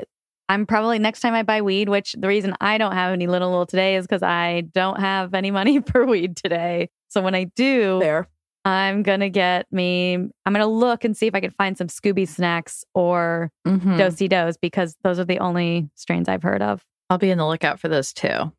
I'm 0.48 0.66
probably 0.66 0.98
next 0.98 1.20
time 1.20 1.34
I 1.34 1.42
buy 1.42 1.62
weed, 1.62 1.88
which 1.88 2.14
the 2.18 2.28
reason 2.28 2.54
I 2.60 2.76
don't 2.78 2.92
have 2.92 3.12
any 3.12 3.26
linalool 3.26 3.66
today 3.66 3.96
is 3.96 4.06
because 4.06 4.22
I 4.22 4.62
don't 4.72 5.00
have 5.00 5.32
any 5.34 5.50
money 5.50 5.80
for 5.92 6.04
weed 6.06 6.36
today. 6.36 6.90
So 7.08 7.22
when 7.22 7.34
I 7.34 7.44
do, 7.56 7.98
There. 8.00 8.28
I'm 8.66 9.02
gonna 9.02 9.28
get 9.30 9.66
me. 9.70 10.14
I'm 10.14 10.52
gonna 10.52 10.66
look 10.66 11.04
and 11.04 11.14
see 11.16 11.26
if 11.26 11.34
I 11.34 11.40
can 11.40 11.50
find 11.50 11.76
some 11.76 11.88
Scooby 11.88 12.26
snacks 12.26 12.82
or 12.94 13.50
Mhm. 13.66 13.98
Do-Si-Dos 13.98 14.56
because 14.56 14.96
those 15.04 15.18
are 15.18 15.24
the 15.24 15.38
only 15.38 15.88
strains 15.94 16.28
I've 16.28 16.42
heard 16.42 16.62
of. 16.62 16.82
I'll 17.10 17.18
be 17.18 17.30
in 17.30 17.36
the 17.38 17.46
lookout 17.46 17.78
for 17.78 17.88
those 17.88 18.12
too. 18.14 18.52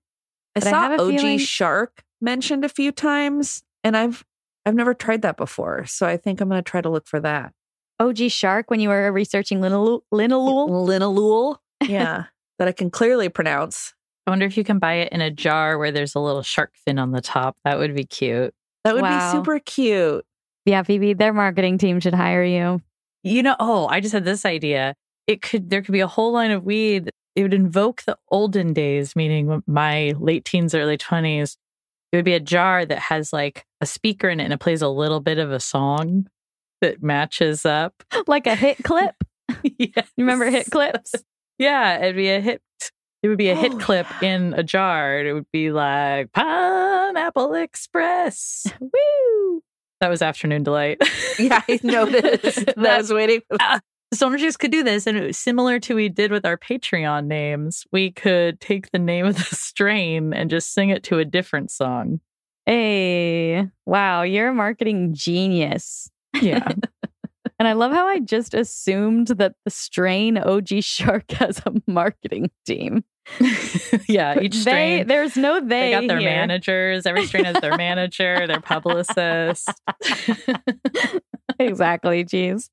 I 0.56 0.60
But 0.60 0.68
I 0.68 0.72
saw 0.72 0.82
have 0.90 1.00
a 1.00 1.04
OG 1.04 1.18
feeling- 1.20 1.38
Shark 1.40 2.04
mentioned 2.22 2.64
a 2.66 2.70
few 2.70 2.92
times, 2.92 3.64
and 3.84 3.96
I've 3.98 4.24
I've 4.66 4.76
never 4.76 4.94
tried 4.96 5.22
that 5.22 5.38
before. 5.38 5.86
So 5.86 6.08
I 6.08 6.18
think 6.18 6.42
I'm 6.42 6.50
going 6.50 6.64
to 6.64 6.68
try 6.68 6.82
to 6.82 6.90
look 6.90 7.08
for 7.08 7.20
that. 7.20 7.54
OG 8.00 8.30
Shark 8.32 8.72
when 8.72 8.80
you 8.80 8.90
were 8.90 9.12
researching 9.12 9.60
linalool. 9.60 10.02
linalool? 10.14 10.70
Linalool. 10.70 11.58
Yeah, 11.88 12.26
that 12.58 12.68
I 12.68 12.72
can 12.72 12.90
clearly 12.90 13.30
pronounce. 13.30 13.94
I 14.26 14.32
wonder 14.32 14.46
if 14.48 14.58
you 14.58 14.64
can 14.64 14.80
buy 14.80 14.94
it 14.96 15.12
in 15.12 15.22
a 15.22 15.30
jar 15.30 15.78
where 15.78 15.92
there's 15.92 16.16
a 16.16 16.20
little 16.20 16.42
shark 16.42 16.72
fin 16.84 16.98
on 16.98 17.12
the 17.12 17.22
top. 17.22 17.58
That 17.64 17.78
would 17.78 17.94
be 17.94 18.06
cute. 18.06 18.56
That 18.86 18.96
would 18.96 19.04
Wow. 19.04 19.32
be 19.32 19.38
super 19.38 19.60
cute. 19.60 20.26
Yeah, 20.66 20.82
Phoebe, 20.82 21.14
their 21.14 21.32
marketing 21.34 21.78
team 21.78 22.00
should 22.00 22.16
hire 22.16 22.44
you. 22.44 22.82
You 23.24 23.44
know, 23.44 23.56
oh, 23.60 23.88
I 23.88 24.00
just 24.00 24.14
had 24.14 24.26
this 24.26 24.46
idea. 24.46 24.96
It 25.28 25.42
could 25.44 25.70
there 25.70 25.82
could 25.84 25.92
be 25.92 26.00
a 26.00 26.08
whole 26.08 26.32
line 26.32 26.50
of 26.52 26.64
weed. 26.64 27.12
It 27.36 27.44
would 27.44 27.54
invoke 27.54 28.04
the 28.04 28.18
olden 28.30 28.74
days, 28.74 29.16
meaning 29.16 29.62
my 29.68 30.14
late 30.18 30.46
teens, 30.46 30.74
early 30.74 30.98
twenties. 30.98 31.58
It 32.12 32.16
would 32.18 32.26
be 32.26 32.34
a 32.34 32.40
jar 32.40 32.86
that 32.86 33.00
has 33.00 33.34
like 33.34 33.66
a 33.82 33.86
speaker 33.86 34.30
in 34.30 34.40
it 34.40 34.46
and 34.46 34.54
it 34.54 34.60
plays 34.60 34.82
a 34.82 34.88
little 34.88 35.20
bit 35.20 35.38
of 35.38 35.52
a 35.52 35.60
song 35.60 36.28
that 36.82 37.04
matches 37.04 37.66
up. 37.66 37.94
like 38.28 38.48
a 38.48 38.56
hit 38.56 38.78
clip. 38.84 39.16
yes. 39.64 40.08
You 40.18 40.24
remember 40.26 40.46
hit 40.50 40.70
clips? 40.72 41.14
Yeah, 41.58 42.00
it'd 42.00 42.18
be 42.18 42.30
a 42.30 42.42
hit. 42.42 42.62
It 43.24 43.30
would 43.30 43.38
be 43.38 43.50
a 43.50 43.56
hit 43.56 43.74
Oh, 43.76 43.78
clip 43.78 44.08
yeah. 44.22 44.36
in 44.36 44.54
a 44.56 44.62
jar. 44.64 45.20
It 45.26 45.32
would 45.34 45.50
be 45.54 45.72
like 45.72 46.34
Pineapple 46.34 47.54
Express. 47.56 48.68
Woo! 48.82 49.62
That 50.02 50.10
was 50.10 50.22
Afternoon 50.22 50.64
Delight. 50.64 51.02
Yeah, 51.40 51.62
I 51.68 51.80
noticed. 51.82 52.66
that 52.66 52.78
I 52.78 52.98
was 52.98 53.12
waiting. 53.14 53.40
For 53.50 53.58
Ah, 53.62 53.80
Chicks 54.14 54.58
could 54.58 54.72
do 54.72 54.84
this, 54.84 55.08
and 55.08 55.18
it 55.18 55.26
was 55.26 55.38
similar 55.38 55.80
to 55.82 55.96
we 55.96 56.10
did 56.10 56.32
with 56.32 56.46
our 56.46 56.58
Patreon 56.58 57.26
names. 57.26 57.86
We 57.92 58.12
could 58.12 58.60
take 58.60 58.92
the 58.92 59.00
name 59.00 59.26
of 59.28 59.38
the 59.38 59.56
strain 59.56 60.34
and 60.34 60.50
just 60.50 60.74
sing 60.74 60.90
it 60.90 61.04
to 61.04 61.20
a 61.20 61.26
different 61.26 61.72
song. 61.72 62.20
Hey, 62.66 63.68
wow, 63.86 64.24
you're 64.24 64.50
a 64.50 64.54
marketing 64.54 65.14
genius. 65.14 66.10
Yeah, 66.42 66.68
And 67.58 67.68
I 67.68 67.74
love 67.74 67.94
how 67.94 68.06
I 68.08 68.20
just 68.20 68.54
assumed 68.54 69.28
that 69.28 69.56
the 69.64 69.72
strain 69.72 70.38
OG 70.38 70.82
Shark 70.84 71.32
has 71.32 71.62
a 71.66 71.72
marketing 71.88 72.52
team. 72.66 73.04
yeah, 74.08 74.40
each 74.40 74.56
they, 74.56 74.60
strain. 74.62 75.08
there's 75.08 75.36
no 75.38 75.60
they. 75.60 75.68
They 75.68 75.92
got 75.92 76.08
their 76.08 76.20
here. 76.20 76.30
managers. 76.30 77.06
Every 77.06 77.26
strain 77.26 77.46
has 77.46 77.60
their 77.62 77.78
manager, 77.78 78.46
their 78.46 78.60
publicist. 78.60 79.70
exactly. 81.60 82.24
Geez. 82.24 82.70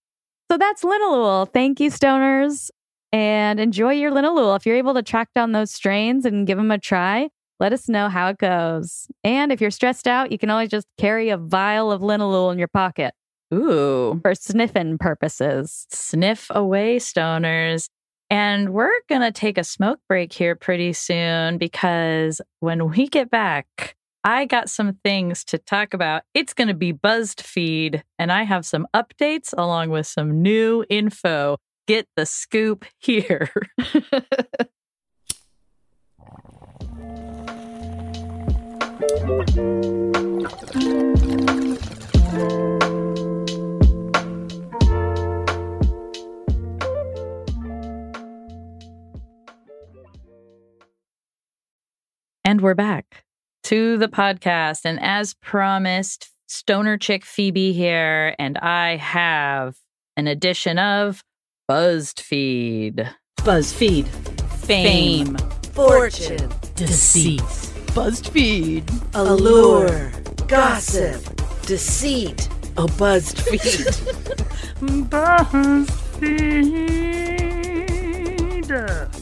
So 0.52 0.58
that's 0.58 0.84
Linalool. 0.84 1.50
Thank 1.50 1.80
you, 1.80 1.88
stoners, 1.88 2.68
and 3.10 3.58
enjoy 3.58 3.94
your 3.94 4.10
Linalool. 4.10 4.54
If 4.54 4.66
you're 4.66 4.76
able 4.76 4.92
to 4.92 5.02
track 5.02 5.30
down 5.34 5.52
those 5.52 5.70
strains 5.70 6.26
and 6.26 6.46
give 6.46 6.58
them 6.58 6.70
a 6.70 6.76
try, 6.76 7.30
let 7.58 7.72
us 7.72 7.88
know 7.88 8.10
how 8.10 8.28
it 8.28 8.36
goes. 8.36 9.06
And 9.24 9.50
if 9.50 9.62
you're 9.62 9.70
stressed 9.70 10.06
out, 10.06 10.30
you 10.30 10.36
can 10.36 10.50
always 10.50 10.68
just 10.68 10.86
carry 10.98 11.30
a 11.30 11.38
vial 11.38 11.90
of 11.90 12.02
Linalool 12.02 12.52
in 12.52 12.58
your 12.58 12.68
pocket 12.68 13.14
Ooh. 13.54 14.20
for 14.20 14.34
sniffing 14.34 14.98
purposes. 14.98 15.86
Sniff 15.90 16.48
away, 16.50 16.98
stoners. 16.98 17.88
And 18.28 18.74
we're 18.74 18.92
going 19.08 19.22
to 19.22 19.32
take 19.32 19.56
a 19.56 19.64
smoke 19.64 20.00
break 20.06 20.34
here 20.34 20.54
pretty 20.54 20.92
soon 20.92 21.56
because 21.56 22.42
when 22.60 22.90
we 22.90 23.08
get 23.08 23.30
back, 23.30 23.96
I 24.24 24.44
got 24.44 24.70
some 24.70 24.98
things 25.02 25.42
to 25.46 25.58
talk 25.58 25.94
about. 25.94 26.22
It's 26.32 26.54
going 26.54 26.68
to 26.68 26.74
be 26.74 26.92
Buzzed 26.92 27.40
Feed, 27.40 28.04
and 28.20 28.30
I 28.30 28.44
have 28.44 28.64
some 28.64 28.86
updates 28.94 29.52
along 29.56 29.90
with 29.90 30.06
some 30.06 30.42
new 30.42 30.84
info. 30.88 31.58
Get 31.88 32.06
the 32.14 32.24
scoop 32.24 32.84
here. 32.98 33.50
And 52.44 52.60
we're 52.60 52.74
back 52.74 53.24
to 53.64 53.98
the 53.98 54.08
podcast. 54.08 54.80
And 54.84 55.00
as 55.00 55.34
promised, 55.34 56.30
Stoner 56.48 56.98
Chick 56.98 57.24
Phoebe 57.24 57.72
here, 57.72 58.34
and 58.38 58.58
I 58.58 58.96
have 58.96 59.76
an 60.16 60.26
edition 60.26 60.78
of 60.78 61.22
BuzzFeed. 61.70 62.20
Feed. 62.20 63.08
Buzzed 63.44 63.74
Feed. 63.74 64.06
Fame. 64.06 65.36
Fortune. 65.72 66.50
Deceit. 66.74 67.42
Buzzed 67.94 68.28
Feed. 68.28 68.90
allure, 69.14 70.12
gossip, 70.48 71.22
deceit, 71.62 72.48
a 72.76 72.86
buzzed 72.86 73.38
feed. 73.40 73.86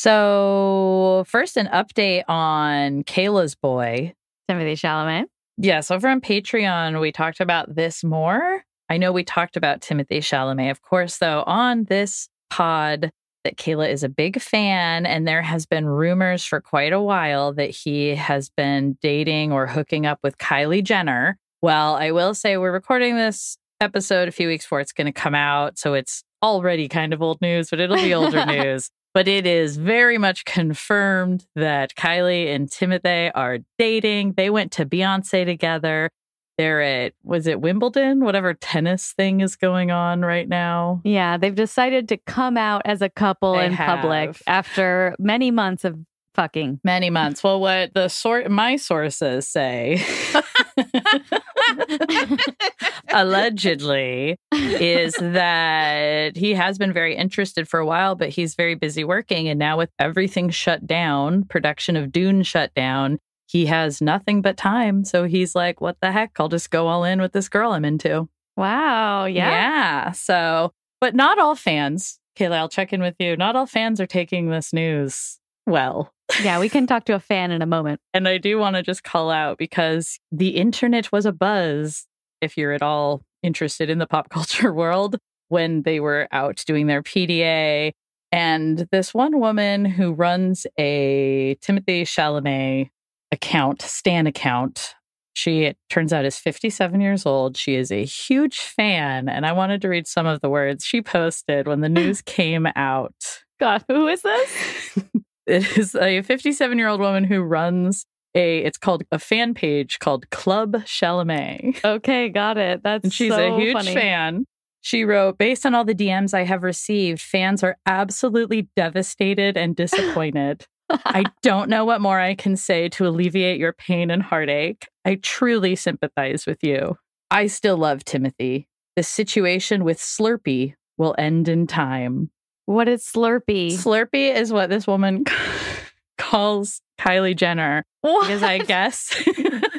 So, 0.00 1.24
first, 1.26 1.56
an 1.56 1.66
update 1.72 2.22
on 2.28 3.02
Kayla's 3.02 3.56
boy. 3.56 4.14
Timothy 4.48 4.76
Chalamet. 4.76 5.24
Yes, 5.56 5.90
over 5.90 6.08
on 6.08 6.20
Patreon, 6.20 7.00
we 7.00 7.10
talked 7.10 7.40
about 7.40 7.74
this 7.74 8.04
more. 8.04 8.62
I 8.88 8.96
know 8.96 9.10
we 9.10 9.24
talked 9.24 9.56
about 9.56 9.80
Timothy 9.80 10.20
Chalamet, 10.20 10.70
of 10.70 10.82
course, 10.82 11.18
though, 11.18 11.42
on 11.48 11.82
this 11.86 12.28
pod 12.48 13.10
that 13.42 13.56
Kayla 13.56 13.90
is 13.90 14.04
a 14.04 14.08
big 14.08 14.40
fan, 14.40 15.04
and 15.04 15.26
there 15.26 15.42
has 15.42 15.66
been 15.66 15.86
rumors 15.86 16.44
for 16.44 16.60
quite 16.60 16.92
a 16.92 17.02
while 17.02 17.52
that 17.54 17.70
he 17.70 18.14
has 18.14 18.50
been 18.50 18.96
dating 19.02 19.50
or 19.50 19.66
hooking 19.66 20.06
up 20.06 20.20
with 20.22 20.38
Kylie 20.38 20.84
Jenner. 20.84 21.38
Well, 21.60 21.96
I 21.96 22.12
will 22.12 22.34
say 22.34 22.56
we're 22.56 22.70
recording 22.70 23.16
this 23.16 23.58
episode 23.80 24.28
a 24.28 24.32
few 24.32 24.46
weeks 24.46 24.64
before 24.64 24.78
it's 24.78 24.92
going 24.92 25.06
to 25.06 25.12
come 25.12 25.34
out, 25.34 25.76
so 25.76 25.94
it's 25.94 26.22
already 26.40 26.86
kind 26.86 27.12
of 27.12 27.20
old 27.20 27.40
news, 27.40 27.70
but 27.70 27.80
it'll 27.80 27.96
be 27.96 28.14
older 28.14 28.46
news. 28.46 28.90
But 29.14 29.26
it 29.26 29.46
is 29.46 29.76
very 29.76 30.18
much 30.18 30.44
confirmed 30.44 31.46
that 31.56 31.94
Kylie 31.94 32.54
and 32.54 32.70
Timothy 32.70 33.30
are 33.34 33.58
dating. 33.78 34.34
They 34.36 34.50
went 34.50 34.72
to 34.72 34.86
Beyonce 34.86 35.44
together. 35.44 36.10
They're 36.56 36.82
at, 36.82 37.12
was 37.22 37.46
it 37.46 37.60
Wimbledon? 37.60 38.24
Whatever 38.24 38.52
tennis 38.52 39.12
thing 39.12 39.40
is 39.40 39.54
going 39.54 39.90
on 39.90 40.22
right 40.22 40.48
now. 40.48 41.00
Yeah, 41.04 41.36
they've 41.36 41.54
decided 41.54 42.08
to 42.08 42.16
come 42.16 42.56
out 42.56 42.82
as 42.84 43.00
a 43.00 43.08
couple 43.08 43.54
They 43.54 43.66
in 43.66 43.76
public 43.76 44.40
after 44.46 45.14
many 45.18 45.52
months 45.52 45.84
of 45.84 45.96
fucking. 46.34 46.80
Many 46.84 47.10
months. 47.10 47.42
Well, 47.42 47.60
what 47.60 47.94
the 47.94 48.08
sort 48.08 48.50
my 48.50 48.76
sources 48.76 49.48
say 49.48 50.04
allegedly 53.12 54.36
is 54.52 55.14
that 55.14 56.36
he 56.36 56.54
has 56.54 56.78
been 56.78 56.92
very 56.92 57.16
interested 57.16 57.68
for 57.68 57.80
a 57.80 57.86
while, 57.86 58.14
but 58.14 58.30
he's 58.30 58.54
very 58.54 58.74
busy 58.74 59.04
working. 59.04 59.48
And 59.48 59.58
now 59.58 59.78
with 59.78 59.90
everything 59.98 60.50
shut 60.50 60.86
down, 60.86 61.44
production 61.44 61.96
of 61.96 62.12
Dune 62.12 62.42
shut 62.42 62.72
down, 62.74 63.18
he 63.46 63.66
has 63.66 64.00
nothing 64.00 64.42
but 64.42 64.56
time. 64.56 65.04
So 65.04 65.24
he's 65.24 65.54
like, 65.54 65.80
what 65.80 65.96
the 66.00 66.12
heck? 66.12 66.32
I'll 66.38 66.48
just 66.48 66.70
go 66.70 66.86
all 66.86 67.04
in 67.04 67.20
with 67.20 67.32
this 67.32 67.48
girl 67.48 67.72
I'm 67.72 67.84
into. 67.84 68.28
Wow. 68.56 69.24
Yeah. 69.24 69.50
Yeah. 69.50 70.12
So, 70.12 70.72
but 71.00 71.14
not 71.14 71.38
all 71.38 71.54
fans, 71.54 72.18
Kayla, 72.36 72.56
I'll 72.56 72.68
check 72.68 72.92
in 72.92 73.00
with 73.00 73.14
you. 73.18 73.36
Not 73.36 73.56
all 73.56 73.66
fans 73.66 74.00
are 74.00 74.06
taking 74.06 74.50
this 74.50 74.72
news 74.72 75.37
well. 75.68 76.12
Yeah, 76.42 76.60
we 76.60 76.68
can 76.68 76.86
talk 76.86 77.04
to 77.04 77.14
a 77.14 77.20
fan 77.20 77.50
in 77.50 77.62
a 77.62 77.66
moment. 77.66 78.00
And 78.12 78.28
I 78.28 78.38
do 78.38 78.58
want 78.58 78.76
to 78.76 78.82
just 78.82 79.02
call 79.02 79.30
out 79.30 79.58
because 79.58 80.18
the 80.30 80.50
internet 80.56 81.10
was 81.10 81.26
a 81.26 81.32
buzz, 81.32 82.06
if 82.40 82.56
you're 82.56 82.72
at 82.72 82.82
all 82.82 83.22
interested 83.42 83.88
in 83.90 83.98
the 83.98 84.06
pop 84.06 84.28
culture 84.30 84.72
world, 84.72 85.16
when 85.48 85.82
they 85.82 86.00
were 86.00 86.28
out 86.32 86.62
doing 86.66 86.86
their 86.86 87.02
PDA. 87.02 87.92
And 88.30 88.86
this 88.92 89.14
one 89.14 89.40
woman 89.40 89.86
who 89.86 90.12
runs 90.12 90.66
a 90.78 91.56
Timothy 91.62 92.04
Chalamet 92.04 92.90
account, 93.32 93.80
Stan 93.80 94.26
account, 94.26 94.94
she 95.38 95.62
it 95.62 95.78
turns 95.88 96.12
out 96.12 96.24
is 96.24 96.36
57 96.36 97.00
years 97.00 97.24
old. 97.24 97.56
She 97.56 97.76
is 97.76 97.92
a 97.92 98.04
huge 98.04 98.58
fan. 98.58 99.28
And 99.28 99.46
I 99.46 99.52
wanted 99.52 99.80
to 99.82 99.88
read 99.88 100.06
some 100.06 100.26
of 100.26 100.40
the 100.40 100.50
words 100.50 100.84
she 100.84 101.00
posted 101.00 101.66
when 101.66 101.80
the 101.80 101.88
news 101.88 102.20
came 102.20 102.66
out. 102.74 103.14
God, 103.60 103.84
who 103.88 104.08
is 104.08 104.22
this? 104.22 104.98
It 105.48 105.78
is 105.78 105.94
a 105.94 106.22
57 106.22 106.78
year 106.78 106.88
old 106.88 107.00
woman 107.00 107.24
who 107.24 107.40
runs 107.42 108.04
a, 108.34 108.58
it's 108.58 108.78
called 108.78 109.02
a 109.10 109.18
fan 109.18 109.54
page 109.54 109.98
called 109.98 110.28
Club 110.30 110.74
Chalamet. 110.84 111.82
Okay, 111.84 112.28
got 112.28 112.58
it. 112.58 112.82
That's 112.82 113.04
And 113.04 113.12
she's 113.12 113.32
so 113.32 113.54
a 113.54 113.58
huge 113.58 113.72
funny. 113.72 113.94
fan. 113.94 114.44
She 114.80 115.04
wrote, 115.04 115.38
based 115.38 115.66
on 115.66 115.74
all 115.74 115.84
the 115.84 115.94
DMs 115.94 116.34
I 116.34 116.44
have 116.44 116.62
received, 116.62 117.20
fans 117.20 117.64
are 117.64 117.76
absolutely 117.86 118.68
devastated 118.76 119.56
and 119.56 119.74
disappointed. 119.74 120.66
I 120.90 121.24
don't 121.42 121.68
know 121.68 121.84
what 121.84 122.00
more 122.00 122.20
I 122.20 122.34
can 122.34 122.56
say 122.56 122.88
to 122.90 123.06
alleviate 123.06 123.58
your 123.58 123.72
pain 123.72 124.10
and 124.10 124.22
heartache. 124.22 124.86
I 125.04 125.16
truly 125.16 125.74
sympathize 125.76 126.46
with 126.46 126.62
you. 126.62 126.96
I 127.30 127.46
still 127.48 127.76
love 127.76 128.04
Timothy. 128.04 128.68
The 128.96 129.02
situation 129.02 129.84
with 129.84 129.98
Slurpee 129.98 130.74
will 130.96 131.14
end 131.18 131.48
in 131.48 131.66
time. 131.66 132.30
What 132.68 132.86
is 132.86 133.02
Slurpee? 133.02 133.72
Slurpee 133.72 134.34
is 134.34 134.52
what 134.52 134.68
this 134.68 134.86
woman 134.86 135.24
calls 136.18 136.82
Kylie 137.00 137.34
Jenner. 137.34 137.86
Because 138.02 138.42
I 138.42 138.58
guess 138.58 139.10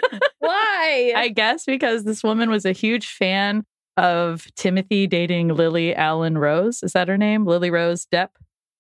Why? 0.40 1.14
I 1.16 1.28
guess 1.28 1.66
because 1.66 2.04
this 2.04 2.24
woman 2.24 2.50
was 2.50 2.66
a 2.66 2.72
huge 2.72 3.06
fan 3.08 3.64
of 3.96 4.48
Timothy 4.56 5.06
dating 5.06 5.50
Lily 5.50 5.94
Allen 5.94 6.36
Rose. 6.40 6.82
Is 6.82 6.94
that 6.94 7.10
her 7.10 7.18
name? 7.18 7.46
Lily 7.46 7.70
Rose 7.70 8.08
Depp, 8.12 8.30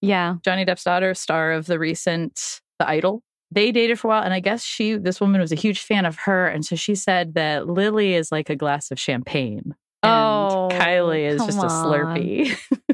yeah. 0.01 0.37
Johnny 0.43 0.65
Depp's 0.65 0.85
daughter, 0.85 1.13
star 1.13 1.51
of 1.51 1.67
the 1.67 1.77
recent 1.77 2.61
The 2.79 2.89
Idol. 2.89 3.21
They 3.51 3.71
dated 3.71 3.99
for 3.99 4.07
a 4.07 4.09
while, 4.09 4.23
and 4.23 4.33
I 4.33 4.39
guess 4.39 4.63
she, 4.63 4.95
this 4.95 5.21
woman, 5.21 5.39
was 5.39 5.51
a 5.51 5.55
huge 5.55 5.81
fan 5.81 6.05
of 6.07 6.17
her, 6.25 6.47
and 6.47 6.65
so 6.65 6.75
she 6.75 6.95
said 6.95 7.35
that 7.35 7.67
Lily 7.67 8.15
is 8.15 8.31
like 8.31 8.49
a 8.49 8.55
glass 8.55 8.89
of 8.89 8.99
champagne, 8.99 9.75
and 10.01 10.11
Oh, 10.11 10.69
Kylie 10.71 11.27
is 11.29 11.45
just 11.45 11.59
a 11.59 11.61
come. 11.61 11.69
Slurpee. 11.69 12.57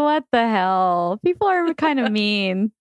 What 0.00 0.24
the 0.32 0.48
hell? 0.48 1.18
People 1.24 1.48
are 1.48 1.72
kind 1.74 2.00
of 2.00 2.10
mean. 2.10 2.72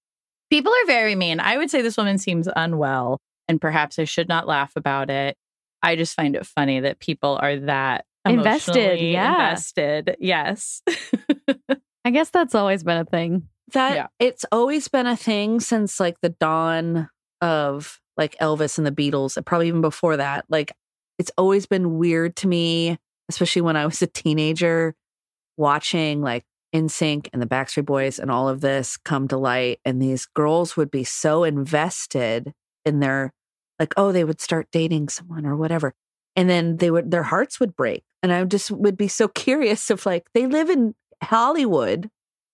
People 0.49 0.71
are 0.71 0.85
very 0.87 1.15
mean. 1.15 1.39
I 1.39 1.57
would 1.57 1.69
say 1.69 1.81
this 1.81 1.97
woman 1.97 2.17
seems 2.17 2.47
unwell, 2.55 3.19
and 3.47 3.59
perhaps 3.61 3.97
I 3.99 4.03
should 4.03 4.27
not 4.27 4.47
laugh 4.47 4.73
about 4.75 5.09
it. 5.09 5.37
I 5.83 5.95
just 5.95 6.15
find 6.15 6.35
it 6.35 6.45
funny 6.45 6.81
that 6.81 6.99
people 6.99 7.39
are 7.41 7.57
that 7.61 8.05
Invested, 8.25 8.75
emotionally 8.75 9.11
yeah. 9.13 9.49
Invested, 9.49 10.15
yes. 10.19 10.81
I 12.05 12.11
guess 12.11 12.29
that's 12.29 12.53
always 12.55 12.83
been 12.83 12.97
a 12.97 13.05
thing. 13.05 13.47
That 13.73 13.95
Yeah. 13.95 14.07
it's 14.19 14.45
always 14.51 14.87
been 14.89 15.07
a 15.07 15.15
thing 15.15 15.59
since 15.59 15.99
like 15.99 16.17
the 16.21 16.29
dawn 16.29 17.09
of 17.39 17.99
like 18.17 18.35
Elvis 18.39 18.77
and 18.77 18.85
the 18.85 18.91
Beatles, 18.91 19.37
and 19.37 19.45
probably 19.45 19.69
even 19.69 19.81
before 19.81 20.17
that. 20.17 20.45
Like 20.49 20.71
it's 21.17 21.31
always 21.37 21.65
been 21.65 21.97
weird 21.97 22.35
to 22.37 22.47
me, 22.47 22.97
especially 23.29 23.61
when 23.63 23.75
I 23.77 23.85
was 23.85 24.01
a 24.01 24.07
teenager, 24.07 24.93
watching 25.57 26.21
like 26.21 26.43
NSYNC 26.73 27.29
and 27.33 27.41
the 27.41 27.47
Backstreet 27.47 27.85
Boys 27.85 28.19
and 28.19 28.31
all 28.31 28.47
of 28.47 28.61
this 28.61 28.97
come 28.97 29.27
to 29.29 29.37
light. 29.37 29.79
And 29.85 30.01
these 30.01 30.25
girls 30.25 30.77
would 30.77 30.89
be 30.91 31.03
so 31.03 31.43
invested 31.43 32.53
in 32.85 32.99
their 32.99 33.33
like, 33.79 33.93
oh, 33.97 34.11
they 34.11 34.23
would 34.23 34.39
start 34.41 34.67
dating 34.71 35.09
someone 35.09 35.45
or 35.45 35.55
whatever. 35.55 35.93
and 36.35 36.49
then 36.49 36.77
they 36.77 36.89
would 36.91 37.11
their 37.11 37.23
hearts 37.23 37.59
would 37.59 37.75
break. 37.75 38.03
And 38.23 38.31
I 38.31 38.43
just 38.45 38.71
would 38.71 38.95
be 38.97 39.07
so 39.07 39.27
curious 39.45 39.89
if 39.91 40.05
like 40.05 40.27
they 40.33 40.47
live 40.47 40.69
in 40.69 40.95
Hollywood. 41.23 42.09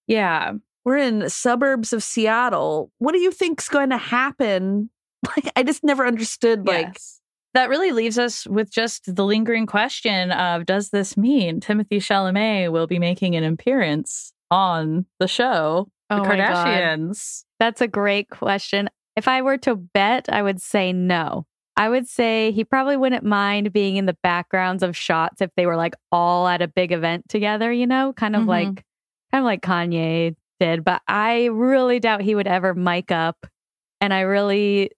Yeah. 0.07 0.53
We're 0.85 0.97
in 0.97 1.29
suburbs 1.29 1.91
of 1.91 2.01
Seattle. 2.01 2.91
What 2.99 3.11
do 3.11 3.19
you 3.19 3.31
think's 3.31 3.67
going 3.69 3.89
to 3.89 3.97
happen? 3.97 4.89
Like 5.35 5.51
I 5.55 5.63
just 5.63 5.83
never 5.83 6.05
understood 6.05 6.65
like 6.67 6.87
Yes. 6.93 7.16
That 7.57 7.69
really 7.69 7.91
leaves 7.91 8.19
us 8.19 8.45
with 8.45 8.69
just 8.71 9.15
the 9.15 9.25
lingering 9.25 9.65
question 9.65 10.31
of 10.31 10.65
does 10.65 10.91
this 10.91 11.17
mean 11.17 11.59
Timothy 11.59 11.99
Chalamet 11.99 12.71
will 12.71 12.85
be 12.87 12.99
making 12.99 13.35
an 13.35 13.43
appearance 13.43 14.31
on 14.51 15.05
the 15.19 15.27
show, 15.27 15.87
The 16.09 16.17
Oh 16.17 16.23
God. 16.23 16.37
Kardashians? 16.37 17.43
That's 17.59 17.81
a 17.81 17.87
great 17.87 18.29
question. 18.29 18.89
If 19.15 19.27
I 19.27 19.41
were 19.41 19.57
to 19.57 19.75
bet, 19.75 20.29
I 20.29 20.43
would 20.43 20.61
say 20.61 20.93
no. 20.93 21.45
I 21.75 21.89
would 21.89 22.07
say 22.07 22.51
he 22.51 22.63
probably 22.63 22.95
wouldn't 22.95 23.23
mind 23.23 23.73
being 23.73 23.97
in 23.97 24.05
the 24.05 24.17
backgrounds 24.21 24.83
of 24.83 24.95
shots 24.95 25.41
if 25.41 25.49
they 25.57 25.65
were 25.65 25.75
like 25.75 25.95
all 26.11 26.47
at 26.47 26.61
a 26.61 26.67
big 26.67 26.91
event 26.91 27.27
together, 27.27 27.71
you 27.71 27.87
know, 27.87 28.13
kind 28.13 28.35
of 28.35 28.43
Mhm. 28.43 28.47
like 28.47 28.83
kind 29.31 29.41
of 29.41 29.43
like 29.45 29.61
Kanye 29.61 30.35
did, 30.59 30.83
but 30.83 31.01
I 31.07 31.45
really 31.45 31.99
doubt 31.99 32.21
he 32.21 32.35
would 32.35 32.47
ever 32.47 32.73
mic 32.75 33.11
up. 33.11 33.45
And 33.99 34.13
I 34.13 34.21
really 34.21 34.91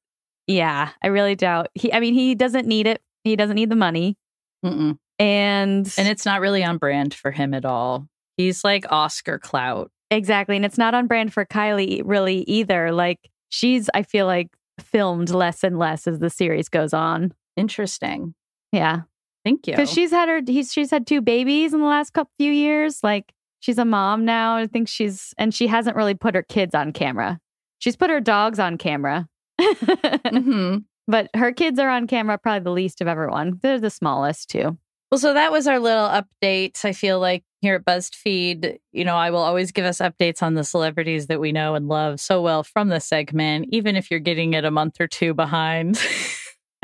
yeah, 0.49 0.89
I 1.03 1.07
really 1.07 1.35
doubt 1.35 1.67
he 1.75 1.93
I 1.93 1.99
mean 1.99 2.13
he 2.13 2.35
doesn't 2.35 2.67
need 2.67 2.88
it. 2.88 3.01
He 3.23 3.35
doesn't 3.35 3.55
need 3.55 3.69
the 3.69 3.75
money. 3.75 4.17
Mm-mm. 4.65 4.97
And 5.19 5.93
And 5.97 6.07
it's 6.07 6.25
not 6.25 6.41
really 6.41 6.63
on 6.63 6.77
brand 6.77 7.13
for 7.13 7.31
him 7.31 7.53
at 7.53 7.65
all. 7.65 8.07
He's 8.35 8.63
like 8.63 8.85
Oscar 8.89 9.38
clout. 9.38 9.91
Exactly. 10.09 10.55
And 10.55 10.65
it's 10.65 10.77
not 10.77 10.93
on 10.93 11.07
brand 11.07 11.33
for 11.33 11.45
Kylie 11.45 12.01
really 12.03 12.39
either. 12.43 12.91
Like 12.91 13.29
she's, 13.49 13.89
I 13.93 14.03
feel 14.03 14.25
like, 14.25 14.49
filmed 14.79 15.29
less 15.29 15.63
and 15.63 15.77
less 15.77 16.07
as 16.07 16.19
the 16.19 16.29
series 16.29 16.69
goes 16.69 16.93
on. 16.93 17.33
Interesting. 17.57 18.33
Yeah. 18.71 19.01
Thank 19.43 19.67
you. 19.67 19.73
Because 19.73 19.91
she's 19.91 20.09
had 20.09 20.29
her, 20.29 20.39
he's, 20.47 20.71
she's 20.71 20.89
had 20.89 21.05
two 21.05 21.21
babies 21.21 21.73
in 21.73 21.81
the 21.81 21.85
last 21.85 22.13
couple 22.13 22.31
few 22.39 22.51
years. 22.51 23.03
Like 23.03 23.33
she's 23.59 23.77
a 23.77 23.85
mom 23.85 24.23
now. 24.23 24.55
I 24.55 24.67
think 24.67 24.88
she's, 24.88 25.33
and 25.38 25.53
she 25.53 25.67
hasn't 25.67 25.97
really 25.97 26.15
put 26.15 26.33
her 26.33 26.43
kids 26.43 26.73
on 26.73 26.93
camera. 26.93 27.39
She's 27.79 27.97
put 27.97 28.09
her 28.09 28.21
dogs 28.21 28.57
on 28.57 28.77
camera. 28.77 29.27
hmm 30.28 30.78
but 31.10 31.28
her 31.36 31.52
kids 31.52 31.80
are 31.80 31.89
on 31.89 32.06
camera, 32.06 32.38
probably 32.38 32.63
the 32.63 32.72
least 32.72 33.02
of 33.02 33.08
everyone. 33.08 33.60
They're 33.63 33.80
the 33.80 33.89
smallest 33.89 34.52
too. 34.52 34.78
Well, 35.10 35.17
so 35.17 35.34
that 35.34 35.52
was 35.52 35.65
our 35.65 35.80
little 35.80 36.08
update. 36.08 36.86
I 36.86 36.93
feel 36.93 37.19
like 37.19 37.43
here 37.62 37.74
at 37.76 37.84
Buzzed 37.84 38.13
Feed, 38.13 38.80
you 38.91 39.04
know, 39.04 39.15
I 39.15 39.32
will 39.32 39.39
always 39.39 39.72
give 39.72 39.86
us 39.86 39.98
updates 39.98 40.43
on 40.43 40.54
the 40.54 40.63
celebrities 40.63 41.26
that 41.26 41.39
we 41.39 41.52
know 41.52 41.74
and 41.74 41.88
love 41.88 42.19
so 42.19 42.43
well 42.43 42.62
from 42.63 42.89
the 42.89 43.00
segment, 43.00 43.69
even 43.72 43.95
if 43.95 44.12
you're 44.12 44.19
getting 44.19 44.54
it 44.54 44.65
a 44.65 44.72
month 44.72 45.02
or 45.02 45.08
two 45.08 45.34
behind. 45.34 46.00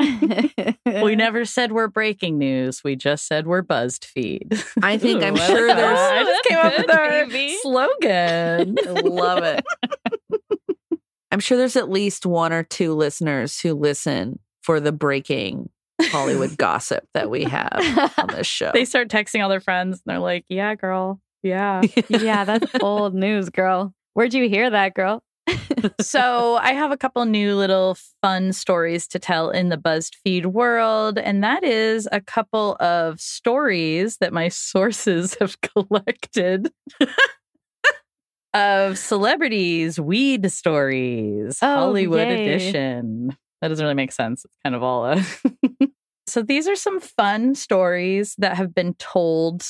we 0.00 1.14
never 1.14 1.44
said 1.44 1.70
we're 1.70 1.86
breaking 1.86 2.36
news. 2.36 2.82
We 2.82 2.96
just 2.96 3.28
said 3.28 3.46
we're 3.46 3.62
Buzzed 3.62 4.04
Feed. 4.04 4.60
I 4.82 4.98
think 4.98 5.22
I'm 5.22 5.36
sure 5.36 5.68
there's 5.68 5.98
that. 5.98 6.14
I 6.16 6.24
just 6.24 6.44
came 6.44 6.58
up 6.58 6.78
with 6.78 6.90
our 6.90 7.26
Baby. 7.26 7.56
slogan. 7.62 8.76
I 8.84 8.90
love 8.90 9.44
it. 9.44 9.64
I'm 11.30 11.40
sure 11.40 11.58
there's 11.58 11.76
at 11.76 11.90
least 11.90 12.24
one 12.26 12.52
or 12.52 12.62
two 12.62 12.94
listeners 12.94 13.60
who 13.60 13.74
listen 13.74 14.38
for 14.62 14.80
the 14.80 14.92
breaking 14.92 15.70
Hollywood 16.00 16.56
gossip 16.58 17.06
that 17.14 17.30
we 17.30 17.44
have 17.44 18.12
on 18.18 18.28
this 18.28 18.46
show. 18.46 18.70
They 18.72 18.84
start 18.84 19.08
texting 19.08 19.42
all 19.42 19.48
their 19.48 19.60
friends 19.60 20.02
and 20.04 20.12
they're 20.12 20.20
like, 20.20 20.44
yeah, 20.48 20.74
girl. 20.74 21.20
Yeah. 21.42 21.82
yeah, 22.08 22.44
that's 22.44 22.72
old 22.80 23.14
news, 23.14 23.50
girl. 23.50 23.94
Where'd 24.14 24.34
you 24.34 24.48
hear 24.48 24.70
that, 24.70 24.94
girl? 24.94 25.22
so 26.00 26.56
I 26.56 26.72
have 26.72 26.90
a 26.90 26.96
couple 26.96 27.24
new 27.24 27.54
little 27.54 27.96
fun 28.20 28.52
stories 28.52 29.06
to 29.08 29.18
tell 29.18 29.50
in 29.50 29.68
the 29.68 29.76
Buzzed 29.76 30.16
Feed 30.24 30.46
world, 30.46 31.18
and 31.18 31.44
that 31.44 31.62
is 31.62 32.08
a 32.10 32.20
couple 32.20 32.76
of 32.80 33.20
stories 33.20 34.16
that 34.18 34.32
my 34.32 34.48
sources 34.48 35.34
have 35.34 35.60
collected 35.60 36.72
of 38.56 38.96
celebrities, 38.98 40.00
weed 40.00 40.50
stories, 40.50 41.58
Oh, 41.62 41.66
Hollywood 41.76 42.26
yay. 42.28 42.46
edition. 42.46 43.36
That 43.60 43.68
doesn't 43.68 43.84
really 43.84 43.94
make 43.94 44.12
sense. 44.12 44.44
It's 44.44 44.56
kind 44.64 44.74
of 44.74 44.82
all 44.82 45.04
a. 45.06 45.22
so 46.26 46.42
these 46.42 46.66
are 46.68 46.76
some 46.76 47.00
fun 47.00 47.54
stories 47.54 48.34
that 48.38 48.56
have 48.56 48.74
been 48.74 48.94
told 48.94 49.62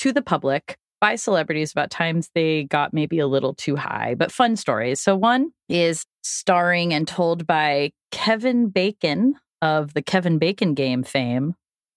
to 0.00 0.12
the 0.12 0.22
public 0.22 0.76
by 1.00 1.14
celebrities 1.16 1.72
about 1.72 1.90
times 1.90 2.28
they 2.34 2.64
got 2.64 2.92
maybe 2.92 3.18
a 3.18 3.26
little 3.26 3.54
too 3.54 3.76
high, 3.76 4.14
but 4.16 4.30
fun 4.32 4.56
stories. 4.56 5.00
So 5.00 5.16
one 5.16 5.50
is 5.68 6.04
starring 6.22 6.92
and 6.92 7.08
told 7.08 7.46
by 7.46 7.92
Kevin 8.10 8.68
Bacon 8.68 9.34
of 9.62 9.94
the 9.94 10.02
Kevin 10.02 10.38
Bacon 10.38 10.74
game 10.74 11.02
fame. 11.02 11.54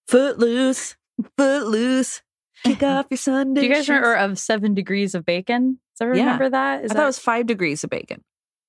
Footloose, 0.08 0.96
footloose, 1.36 2.22
kick 2.64 2.82
off 2.82 3.06
your 3.10 3.18
Sunday. 3.18 3.60
Do 3.62 3.66
you 3.66 3.72
guys 3.72 3.84
shoes. 3.86 3.88
remember 3.90 4.14
of 4.14 4.38
Seven 4.38 4.74
Degrees 4.74 5.14
of 5.14 5.24
Bacon? 5.24 5.78
Does 5.94 6.00
everyone 6.02 6.18
Yeah. 6.18 6.24
remember 6.24 6.50
that? 6.50 6.84
Is 6.84 6.90
I 6.90 6.94
that 6.94 6.98
thought 6.98 7.02
it 7.04 7.06
was 7.06 7.18
five 7.18 7.46
degrees 7.46 7.84
of 7.84 7.90
bacon. 7.90 8.22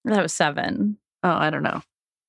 that 0.05 0.21
was 0.21 0.33
seven? 0.33 0.97
Oh, 1.23 1.29
I 1.29 1.49
don't 1.49 1.63
know. 1.63 1.81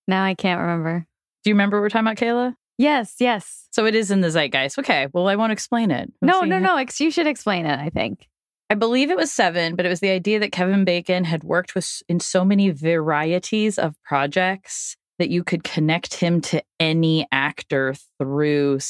Now 0.09 0.25
I 0.25 0.35
can't 0.35 0.61
remember. 0.61 1.07
Do 1.45 1.51
you 1.51 1.55
remember 1.55 1.77
what 1.77 1.83
we're 1.83 1.89
talking 1.91 2.07
about, 2.07 2.17
Kayla? 2.17 2.55
Yes, 2.79 3.17
yes. 3.21 3.69
So 3.73 3.87
it 3.87 3.95
is 3.95 4.11
in 4.11 4.21
the 4.21 4.31
zeitgeist. 4.31 4.79
Okay, 4.79 5.09
well, 5.13 5.29
I 5.29 5.37
won't 5.37 5.53
explain 5.53 5.91
it. 5.91 6.13
No, 6.23 6.39
Let's 6.41 6.49
no, 6.49 6.59
no. 6.59 6.77
Ex- 6.77 7.01
you 7.01 7.11
should 7.11 7.27
explain 7.27 7.67
it, 7.67 7.79
I 7.79 7.89
think. 7.91 8.27
I 8.69 8.75
believe 8.75 9.11
it 9.11 9.17
was 9.17 9.31
seven, 9.33 9.77
but 9.77 9.87
it 9.87 9.89
was 9.89 10.01
the 10.01 10.11
idea 10.11 10.39
that 10.41 10.53
Kevin 10.53 10.85
Bacon 10.85 11.25
had 11.25 11.45
worked 11.45 11.75
with 11.75 12.03
in 12.09 12.19
so 12.21 12.45
many 12.45 12.71
varieties 12.71 13.79
of 13.79 13.95
projects 14.03 14.97
that 15.19 15.31
you 15.31 15.45
could 15.45 15.63
connect 15.65 16.15
him 16.15 16.41
to 16.43 16.63
any 16.81 17.27
actor 17.33 17.95
through 18.19 18.81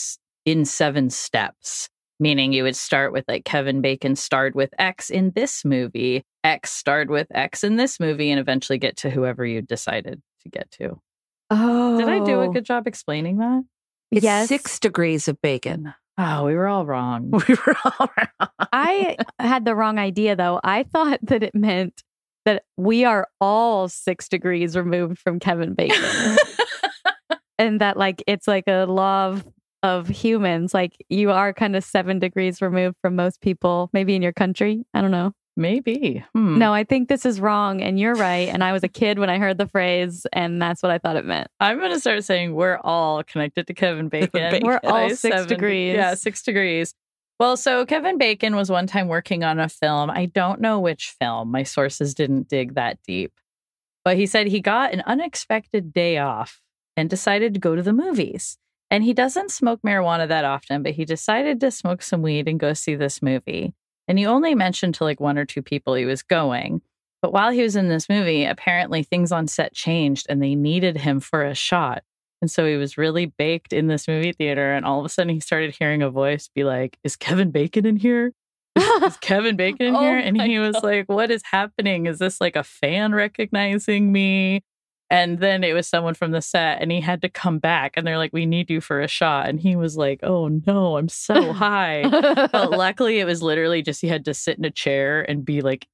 in 0.45 0.65
seven 0.65 1.11
steps. 1.11 1.89
Meaning 2.19 2.53
you 2.53 2.63
would 2.63 2.77
start 2.77 3.13
with 3.13 3.25
like 3.29 3.45
Kevin 3.45 3.83
Bacon 3.83 4.17
starred 4.17 4.55
with 4.55 4.71
X 4.79 5.11
in 5.11 5.33
this 5.35 5.65
movie, 5.65 6.25
X 6.45 6.73
starred 6.73 7.11
with 7.11 7.27
X 7.31 7.63
in 7.63 7.77
this 7.77 8.01
movie, 8.01 8.31
and 8.31 8.41
eventually 8.41 8.79
get 8.79 8.97
to 8.99 9.11
whoever 9.11 9.45
you 9.45 9.61
decided 9.61 10.23
to 10.43 10.49
get 10.49 10.71
to. 10.73 11.01
Oh. 11.51 11.99
Did 11.99 12.09
I 12.09 12.25
do 12.25 12.41
a 12.41 12.47
oh. 12.47 12.53
good 12.53 12.65
job 12.65 12.87
explaining 12.87 13.39
that? 13.39 13.63
It's 14.11 14.25
yes. 14.25 14.49
six 14.49 14.79
degrees 14.79 15.29
of 15.29 15.41
bacon. 15.43 15.95
Oh, 16.19 16.45
we 16.45 16.55
were 16.55 16.67
all 16.67 16.87
wrong. 16.87 17.31
We 17.49 17.55
were 17.55 17.77
all 17.85 18.11
wrong. 18.17 18.51
I 18.73 19.17
had 19.39 19.65
the 19.65 19.75
wrong 19.75 19.99
idea, 19.99 20.37
though. 20.37 20.61
I 20.65 20.85
thought 20.85 21.21
that 21.23 21.43
it 21.43 21.55
meant 21.55 22.03
that 22.45 22.65
we 22.77 23.05
are 23.05 23.29
all 23.41 23.89
six 23.89 24.29
degrees 24.29 24.77
removed 24.77 25.19
from 25.19 25.39
Kevin 25.41 25.75
Bacon. 25.75 26.37
and 27.59 27.81
that, 27.81 27.97
like, 27.97 28.23
it's 28.27 28.49
like 28.49 28.69
a 28.69 28.85
law 28.85 29.29
of, 29.29 29.47
of 29.87 30.09
humans. 30.09 30.75
Like, 30.75 30.97
you 31.09 31.31
are 31.31 31.53
kind 31.53 31.77
of 31.77 31.85
seven 31.85 32.19
degrees 32.19 32.61
removed 32.61 32.97
from 33.01 33.17
most 33.17 33.41
people, 33.41 33.89
maybe 33.93 34.15
in 34.15 34.23
your 34.23 34.33
country. 34.33 34.85
I 34.93 35.01
don't 35.01 35.11
know. 35.13 35.33
Maybe. 35.57 36.23
Hmm. 36.35 36.59
No, 36.59 36.75
I 36.75 36.85
think 36.85 37.09
this 37.09 37.25
is 37.25 37.41
wrong. 37.41 37.81
And 37.81 37.99
you're 37.99 38.15
right. 38.15 38.49
And 38.49 38.63
I 38.63 38.73
was 38.73 38.83
a 38.85 38.89
kid 38.89 39.19
when 39.19 39.31
I 39.31 39.39
heard 39.39 39.57
the 39.57 39.69
phrase, 39.69 40.27
and 40.33 40.61
that's 40.61 40.83
what 40.83 40.93
I 40.93 40.99
thought 40.99 41.17
it 41.17 41.25
meant. 41.25 41.49
I'm 41.61 41.79
going 41.79 41.93
to 41.93 42.01
start 42.01 42.25
saying 42.25 42.55
we're 42.55 42.79
all 42.85 43.23
connected 43.23 43.67
to 43.69 43.75
Kevin 43.75 44.09
Bacon. 44.09 44.51
Bacon. 44.51 44.67
We're 44.67 44.81
all 44.85 45.09
six 45.09 45.21
seven- 45.21 45.49
degrees. 45.49 45.95
Yeah, 45.95 46.15
six 46.15 46.43
degrees. 46.43 46.93
Well, 47.39 47.57
so 47.57 47.87
Kevin 47.87 48.19
Bacon 48.19 48.57
was 48.57 48.71
one 48.71 48.87
time 48.87 49.09
working 49.09 49.45
on 49.45 49.61
a 49.61 49.69
film. 49.69 50.11
I 50.11 50.27
don't 50.27 50.61
know 50.61 50.81
which 50.81 51.15
film. 51.21 51.51
My 51.51 51.63
sources 51.63 52.15
didn't 52.15 52.49
dig 52.49 52.75
that 52.75 52.99
deep. 53.07 53.33
But 54.05 54.17
he 54.17 54.27
said 54.27 54.47
he 54.47 54.61
got 54.61 54.93
an 54.95 55.03
unexpected 55.07 55.93
day 55.93 56.19
off 56.19 56.61
and 56.97 57.11
decided 57.11 57.55
to 57.55 57.61
go 57.61 57.77
to 57.77 57.83
the 57.83 57.93
movies. 57.93 58.57
And 58.91 59.03
he 59.03 59.13
doesn't 59.13 59.51
smoke 59.51 59.81
marijuana 59.85 60.29
that 60.29 60.45
often, 60.45 60.83
but 60.83 60.93
he 60.93 61.05
decided 61.05 61.61
to 61.61 61.71
smoke 61.71 62.03
some 62.03 62.23
weed 62.23 62.49
and 62.49 62.61
go 62.61 62.73
see 62.73 62.95
this 62.95 63.21
movie. 63.21 63.75
And 64.09 64.19
he 64.19 64.27
only 64.27 64.55
mentioned 64.55 64.95
to 64.97 65.05
like 65.05 65.21
one 65.21 65.39
or 65.39 65.45
two 65.45 65.63
people 65.63 65.95
he 65.95 66.05
was 66.05 66.23
going. 66.23 66.83
But 67.21 67.33
while 67.33 67.51
he 67.51 67.63
was 67.63 67.75
in 67.75 67.89
this 67.89 68.09
movie, 68.09 68.45
apparently 68.45 69.03
things 69.03 69.33
on 69.33 69.49
set 69.49 69.75
changed 69.75 70.27
and 70.29 70.41
they 70.41 70.55
needed 70.55 70.99
him 70.99 71.19
for 71.19 71.45
a 71.45 71.55
shot. 71.55 72.05
And 72.41 72.51
so 72.51 72.67
he 72.67 72.77
was 72.77 72.99
really 72.99 73.27
baked 73.27 73.73
in 73.73 73.89
this 73.89 74.07
movie 74.07 74.33
theater. 74.33 74.73
And 74.73 74.85
all 74.85 75.01
of 75.01 75.07
a 75.07 75.09
sudden 75.09 75.35
he 75.35 75.41
started 75.41 75.75
hearing 75.77 76.03
a 76.03 76.11
voice 76.11 76.49
be 76.55 76.63
like, 76.63 76.99
Is 77.03 77.17
Kevin 77.17 77.51
Bacon 77.51 77.87
in 77.87 77.97
here? 77.97 78.33
Is 78.77 79.17
Kevin 79.21 79.57
Bacon 79.57 79.87
in 79.87 79.97
Oh 79.97 80.01
here? 80.01 80.19
And 80.19 80.41
he 80.41 80.59
was 80.59 80.75
God. 80.75 80.85
like, 80.85 81.09
What 81.09 81.31
is 81.31 81.43
happening? 81.51 82.07
Is 82.07 82.19
this 82.19 82.41
like 82.41 82.55
a 82.55 82.63
fan 82.63 83.15
recognizing 83.15 84.13
me? 84.13 84.63
And 85.09 85.39
then 85.39 85.63
it 85.63 85.73
was 85.73 85.87
someone 85.87 86.15
from 86.15 86.33
the 86.33 86.43
set 86.43 86.83
and 86.83 86.91
he 86.91 87.01
had 87.01 87.23
to 87.23 87.29
come 87.29 87.59
back 87.59 87.93
and 87.97 88.07
they're 88.07 88.19
like, 88.19 88.33
We 88.33 88.45
need 88.45 88.71
you 88.71 88.81
for 88.81 89.01
a 89.01 89.09
shot. 89.09 89.49
And 89.49 89.61
he 89.61 89.77
was 89.77 89.97
like, 89.97 90.21
Oh 90.23 90.49
no, 90.49 90.97
I'm 90.97 91.09
so 91.09 91.53
high. 91.53 92.09
but 92.09 92.71
luckily 92.73 93.21
it 93.21 93.25
was 93.25 93.43
literally 93.43 93.83
just 93.83 94.01
he 94.01 94.09
had 94.09 94.25
to 94.25 94.35
sit 94.35 94.59
in 94.59 94.65
a 94.65 94.71
chair 94.71 95.23
and 95.29 95.45
be 95.45 95.61
like 95.61 95.87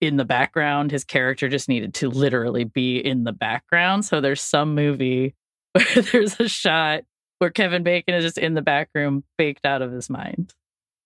in 0.00 0.16
the 0.16 0.24
background. 0.24 0.92
His 0.92 1.04
character 1.04 1.48
just 1.48 1.68
needed 1.68 1.94
to 1.94 2.08
literally 2.08 2.64
be 2.64 2.98
in 2.98 3.24
the 3.24 3.32
background. 3.32 4.04
So 4.04 4.20
there's 4.20 4.42
some 4.42 4.74
movie 4.74 5.34
where 5.72 6.02
there's 6.02 6.38
a 6.38 6.48
shot 6.48 7.02
where 7.38 7.50
Kevin 7.50 7.82
Bacon 7.82 8.14
is 8.14 8.24
just 8.24 8.38
in 8.38 8.54
the 8.54 8.62
back 8.62 8.90
room, 8.94 9.24
baked 9.36 9.66
out 9.66 9.82
of 9.82 9.90
his 9.90 10.08
mind. 10.08 10.54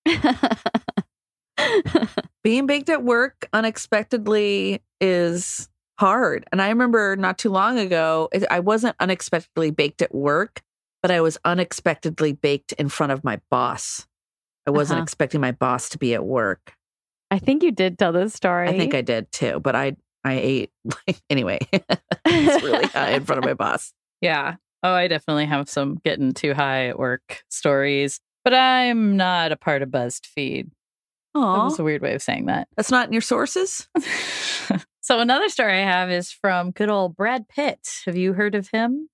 Being 2.45 2.67
baked 2.67 2.91
at 2.91 3.03
work 3.03 3.49
unexpectedly 3.55 4.83
is 5.01 5.71
hard. 5.99 6.45
And 6.53 6.61
I 6.63 6.69
remember 6.69 7.17
not 7.17 7.39
too 7.39 7.51
long 7.51 7.79
ago, 7.79 8.29
I 8.51 8.61
wasn't 8.61 8.97
unexpectedly 9.01 9.71
baked 9.71 10.03
at 10.03 10.15
work, 10.15 10.63
but 11.03 11.11
I 11.11 11.21
was 11.21 11.39
unexpectedly 11.45 12.33
baked 12.33 12.73
in 12.73 12.89
front 12.89 13.13
of 13.13 13.25
my 13.25 13.41
boss. 13.51 14.07
I 14.67 14.71
wasn't 14.71 14.99
Uh-huh. 14.99 15.05
expecting 15.05 15.41
my 15.41 15.53
boss 15.53 15.89
to 15.91 15.99
be 15.99 16.15
at 16.15 16.25
work. 16.25 16.75
I 17.31 17.39
think 17.39 17.63
you 17.63 17.73
did 17.73 17.99
tell 17.99 18.13
this 18.13 18.35
story. 18.35 18.69
I 18.69 18.77
think 18.77 18.95
I 18.95 19.01
did 19.03 19.31
too, 19.33 19.61
but 19.61 19.75
I 19.77 19.97
I 20.25 20.35
ate 20.35 20.71
like 21.07 21.21
anyway. 21.31 21.59
it's 21.73 22.63
really 22.65 22.87
high 22.87 23.11
in 23.13 23.25
front 23.25 23.39
of 23.39 23.45
my 23.45 23.55
boss. 23.65 23.93
Yeah. 24.21 24.57
Oh, 24.83 24.93
I 24.93 25.09
definitely 25.09 25.47
have 25.47 25.69
some 25.69 26.01
getting 26.05 26.33
too 26.33 26.53
high 26.55 26.89
at 26.89 26.99
work 26.99 27.43
stories, 27.49 28.21
but 28.45 28.53
I'm 28.55 29.17
not 29.17 29.53
a 29.53 29.57
part 29.57 29.83
of 29.83 29.91
Buzzed 29.91 30.27
Feed. 30.27 30.71
That 31.41 31.65
was 31.65 31.79
a 31.79 31.85
weird 31.85 32.03
way 32.03 32.15
of 32.15 32.23
saying 32.23 32.47
that. 32.47 32.69
that's 32.77 32.91
not 32.91 33.07
in 33.07 33.13
your 33.13 33.23
sources. 33.23 33.89
so 35.01 35.21
another 35.21 35.49
story 35.49 35.75
I 35.75 35.85
have 35.85 36.11
is 36.11 36.31
from 36.31 36.71
good 36.71 36.91
old 36.91 37.17
Brad 37.17 37.49
Pitt. 37.49 37.87
Have 38.07 38.17
you 38.17 38.33
heard 38.33 38.55
of 38.55 38.69
him? 38.69 39.09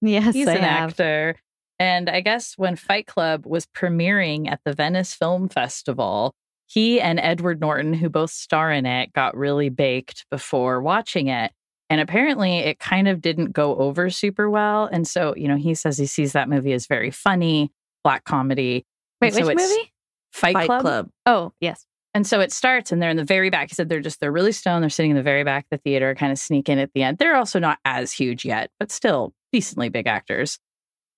yes, 0.00 0.34
He's 0.34 0.48
I 0.48 0.54
an 0.54 0.62
have. 0.62 0.90
actor. 0.90 1.36
And 1.78 2.10
I 2.10 2.20
guess 2.20 2.54
when 2.58 2.76
Fight 2.76 3.06
Club 3.06 3.46
was 3.46 3.66
premiering 3.66 4.50
at 4.50 4.60
the 4.64 4.74
Venice 4.74 5.14
Film 5.14 5.48
Festival, 5.48 6.34
he 6.66 7.00
and 7.00 7.18
Edward 7.18 7.60
Norton, 7.60 7.94
who 7.94 8.08
both 8.08 8.30
star 8.30 8.70
in 8.70 8.86
it, 8.86 9.12
got 9.12 9.36
really 9.36 9.70
baked 9.70 10.26
before 10.30 10.82
watching 10.82 11.28
it. 11.28 11.52
And 11.88 12.00
apparently 12.00 12.58
it 12.58 12.78
kind 12.78 13.08
of 13.08 13.20
didn't 13.20 13.52
go 13.52 13.76
over 13.76 14.10
super 14.10 14.48
well. 14.48 14.84
And 14.92 15.08
so, 15.08 15.34
you 15.36 15.48
know, 15.48 15.56
he 15.56 15.74
says 15.74 15.98
he 15.98 16.06
sees 16.06 16.32
that 16.32 16.48
movie 16.48 16.72
as 16.72 16.86
very 16.86 17.10
funny, 17.10 17.72
black 18.04 18.24
comedy. 18.24 18.84
Wait, 19.20 19.34
so 19.34 19.44
which 19.46 19.58
movie? 19.58 19.92
Fight, 20.32 20.54
Fight 20.54 20.66
Club. 20.66 20.80
Club. 20.82 21.10
Oh, 21.26 21.52
yes. 21.60 21.86
And 22.12 22.26
so 22.26 22.40
it 22.40 22.52
starts 22.52 22.90
and 22.90 23.00
they're 23.00 23.10
in 23.10 23.16
the 23.16 23.24
very 23.24 23.50
back. 23.50 23.68
He 23.68 23.74
said 23.74 23.88
they're 23.88 24.00
just, 24.00 24.20
they're 24.20 24.32
really 24.32 24.52
stoned. 24.52 24.82
They're 24.82 24.90
sitting 24.90 25.12
in 25.12 25.16
the 25.16 25.22
very 25.22 25.44
back 25.44 25.64
of 25.64 25.70
the 25.70 25.78
theater, 25.78 26.14
kind 26.14 26.32
of 26.32 26.38
sneak 26.38 26.68
in 26.68 26.78
at 26.78 26.92
the 26.92 27.02
end. 27.04 27.18
They're 27.18 27.36
also 27.36 27.58
not 27.58 27.78
as 27.84 28.12
huge 28.12 28.44
yet, 28.44 28.70
but 28.80 28.90
still 28.90 29.32
decently 29.52 29.88
big 29.90 30.06
actors. 30.06 30.58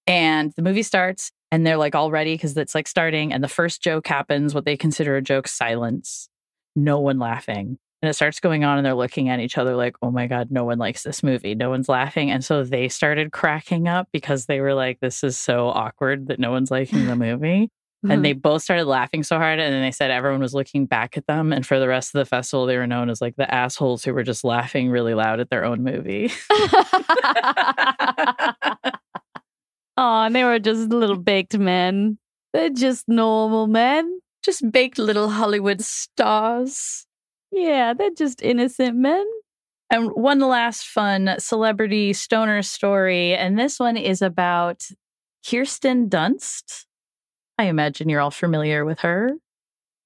And 0.06 0.52
the 0.56 0.62
movie 0.62 0.82
starts 0.82 1.32
and 1.50 1.66
they're 1.66 1.76
like 1.76 1.94
all 1.94 2.10
ready 2.10 2.34
because 2.34 2.56
it's 2.56 2.74
like 2.74 2.88
starting. 2.88 3.32
And 3.32 3.42
the 3.42 3.48
first 3.48 3.82
joke 3.82 4.06
happens, 4.06 4.54
what 4.54 4.64
they 4.64 4.76
consider 4.76 5.16
a 5.16 5.22
joke 5.22 5.48
silence, 5.48 6.28
no 6.76 7.00
one 7.00 7.18
laughing. 7.18 7.78
And 8.02 8.10
it 8.10 8.14
starts 8.14 8.40
going 8.40 8.64
on 8.64 8.78
and 8.78 8.84
they're 8.84 8.94
looking 8.94 9.28
at 9.28 9.38
each 9.38 9.56
other 9.56 9.76
like, 9.76 9.94
oh 10.02 10.10
my 10.10 10.26
God, 10.26 10.50
no 10.50 10.64
one 10.64 10.78
likes 10.78 11.04
this 11.04 11.22
movie. 11.22 11.54
No 11.54 11.70
one's 11.70 11.88
laughing. 11.88 12.30
And 12.30 12.44
so 12.44 12.64
they 12.64 12.88
started 12.88 13.30
cracking 13.32 13.86
up 13.86 14.08
because 14.12 14.46
they 14.46 14.60
were 14.60 14.74
like, 14.74 14.98
this 15.00 15.22
is 15.22 15.38
so 15.38 15.68
awkward 15.68 16.26
that 16.26 16.40
no 16.40 16.50
one's 16.50 16.70
liking 16.70 17.06
the 17.06 17.16
movie. 17.16 17.70
And 18.10 18.24
they 18.24 18.32
mm-hmm. 18.32 18.40
both 18.40 18.62
started 18.62 18.86
laughing 18.86 19.22
so 19.22 19.36
hard. 19.36 19.60
And 19.60 19.72
then 19.72 19.82
they 19.82 19.92
said 19.92 20.10
everyone 20.10 20.40
was 20.40 20.54
looking 20.54 20.86
back 20.86 21.16
at 21.16 21.26
them. 21.26 21.52
And 21.52 21.64
for 21.64 21.78
the 21.78 21.86
rest 21.86 22.14
of 22.14 22.18
the 22.18 22.24
festival, 22.24 22.66
they 22.66 22.76
were 22.76 22.86
known 22.86 23.08
as 23.08 23.20
like 23.20 23.36
the 23.36 23.52
assholes 23.52 24.04
who 24.04 24.12
were 24.12 24.24
just 24.24 24.42
laughing 24.42 24.90
really 24.90 25.14
loud 25.14 25.38
at 25.38 25.50
their 25.50 25.64
own 25.64 25.84
movie. 25.84 26.32
oh, 29.96 30.22
and 30.24 30.34
they 30.34 30.42
were 30.42 30.58
just 30.58 30.90
little 30.90 31.16
baked 31.16 31.56
men. 31.56 32.18
They're 32.52 32.70
just 32.70 33.08
normal 33.08 33.68
men. 33.68 34.20
just 34.44 34.68
baked 34.72 34.98
little 34.98 35.28
Hollywood 35.28 35.80
stars. 35.80 37.06
Yeah, 37.52 37.94
they're 37.94 38.10
just 38.10 38.42
innocent 38.42 38.96
men. 38.96 39.24
And 39.90 40.10
one 40.10 40.40
last 40.40 40.86
fun 40.86 41.36
celebrity 41.38 42.14
stoner 42.14 42.62
story. 42.62 43.34
And 43.34 43.58
this 43.58 43.78
one 43.78 43.96
is 43.96 44.22
about 44.22 44.82
Kirsten 45.48 46.08
Dunst. 46.08 46.86
I 47.62 47.66
imagine 47.66 48.08
you're 48.08 48.20
all 48.20 48.30
familiar 48.30 48.84
with 48.84 49.00
her. 49.00 49.30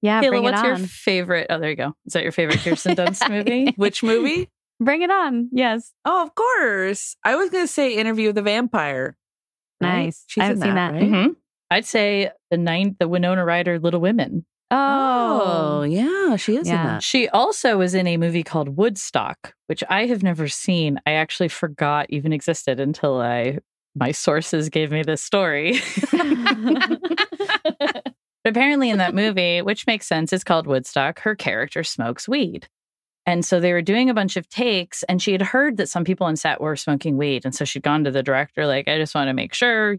Yeah, 0.03 0.21
Kayla, 0.21 0.29
bring 0.29 0.43
what's 0.43 0.61
it 0.61 0.65
your 0.65 0.73
on. 0.75 0.85
favorite? 0.85 1.47
Oh, 1.49 1.57
there 1.59 1.71
you 1.71 1.75
go. 1.75 1.93
Is 2.05 2.13
that 2.13 2.21
your 2.23 2.31
favorite 2.31 2.59
Kirsten 2.59 2.95
Dunst 2.95 3.27
movie? 3.29 3.73
Which 3.77 4.03
movie? 4.03 4.49
bring 4.79 5.01
it 5.01 5.09
on. 5.09 5.49
Yes. 5.51 5.91
Oh, 6.05 6.21
of 6.21 6.35
course. 6.35 7.15
I 7.23 7.35
was 7.35 7.49
going 7.49 7.63
to 7.65 7.71
say 7.71 7.95
Interview 7.95 8.27
with 8.27 8.35
the 8.35 8.43
Vampire. 8.43 9.17
Right? 9.81 10.03
Nice. 10.05 10.23
She's 10.27 10.41
I 10.43 10.45
haven't 10.45 10.61
seen 10.61 10.75
that, 10.75 10.91
that. 10.93 11.01
right? 11.01 11.09
Mhm. 11.11 11.35
I'd 11.71 11.85
say 11.85 12.29
the 12.51 12.57
nine, 12.57 12.95
the 12.99 13.07
Winona 13.07 13.43
Ryder 13.43 13.79
Little 13.79 13.99
Women. 13.99 14.45
Oh, 14.69 15.79
Oh. 15.79 15.83
yeah, 15.83 16.35
she 16.35 16.57
is 16.57 16.67
in 16.67 16.73
Yeah. 16.75 16.83
that. 16.85 17.03
She 17.03 17.27
also 17.29 17.77
was 17.77 17.95
in 17.95 18.05
a 18.05 18.17
movie 18.17 18.43
called 18.43 18.77
Woodstock, 18.77 19.53
which 19.65 19.83
I 19.89 20.05
have 20.05 20.21
never 20.21 20.47
seen. 20.47 20.99
I 21.07 21.13
actually 21.13 21.49
forgot 21.49 22.05
even 22.09 22.31
existed 22.31 22.79
until 22.79 23.19
I 23.19 23.59
my 23.97 24.11
sources 24.11 24.69
gave 24.69 24.91
me 24.91 25.03
this 25.03 25.23
story. 25.23 25.79
But 28.47 28.51
apparently, 28.51 28.89
in 28.89 28.97
that 28.99 29.13
movie, 29.13 29.61
which 29.61 29.85
makes 29.87 30.07
sense, 30.07 30.31
it's 30.31 30.45
called 30.45 30.67
Woodstock, 30.67 31.19
her 31.19 31.35
character 31.35 31.83
smokes 31.83 32.29
weed. 32.29 32.69
And 33.25 33.43
so 33.43 33.59
they 33.59 33.73
were 33.73 33.81
doing 33.81 34.09
a 34.09 34.13
bunch 34.13 34.37
of 34.37 34.47
takes, 34.47 35.03
and 35.03 35.21
she 35.21 35.33
had 35.33 35.41
heard 35.41 35.75
that 35.75 35.89
some 35.89 36.05
people 36.05 36.27
on 36.27 36.37
set 36.37 36.61
were 36.61 36.77
smoking 36.77 37.17
weed. 37.17 37.43
And 37.43 37.53
so 37.53 37.65
she'd 37.65 37.83
gone 37.83 38.05
to 38.05 38.11
the 38.11 38.23
director, 38.23 38.65
like, 38.65 38.87
I 38.87 38.99
just 38.99 39.13
want 39.13 39.27
to 39.27 39.33
make 39.33 39.53
sure 39.53 39.97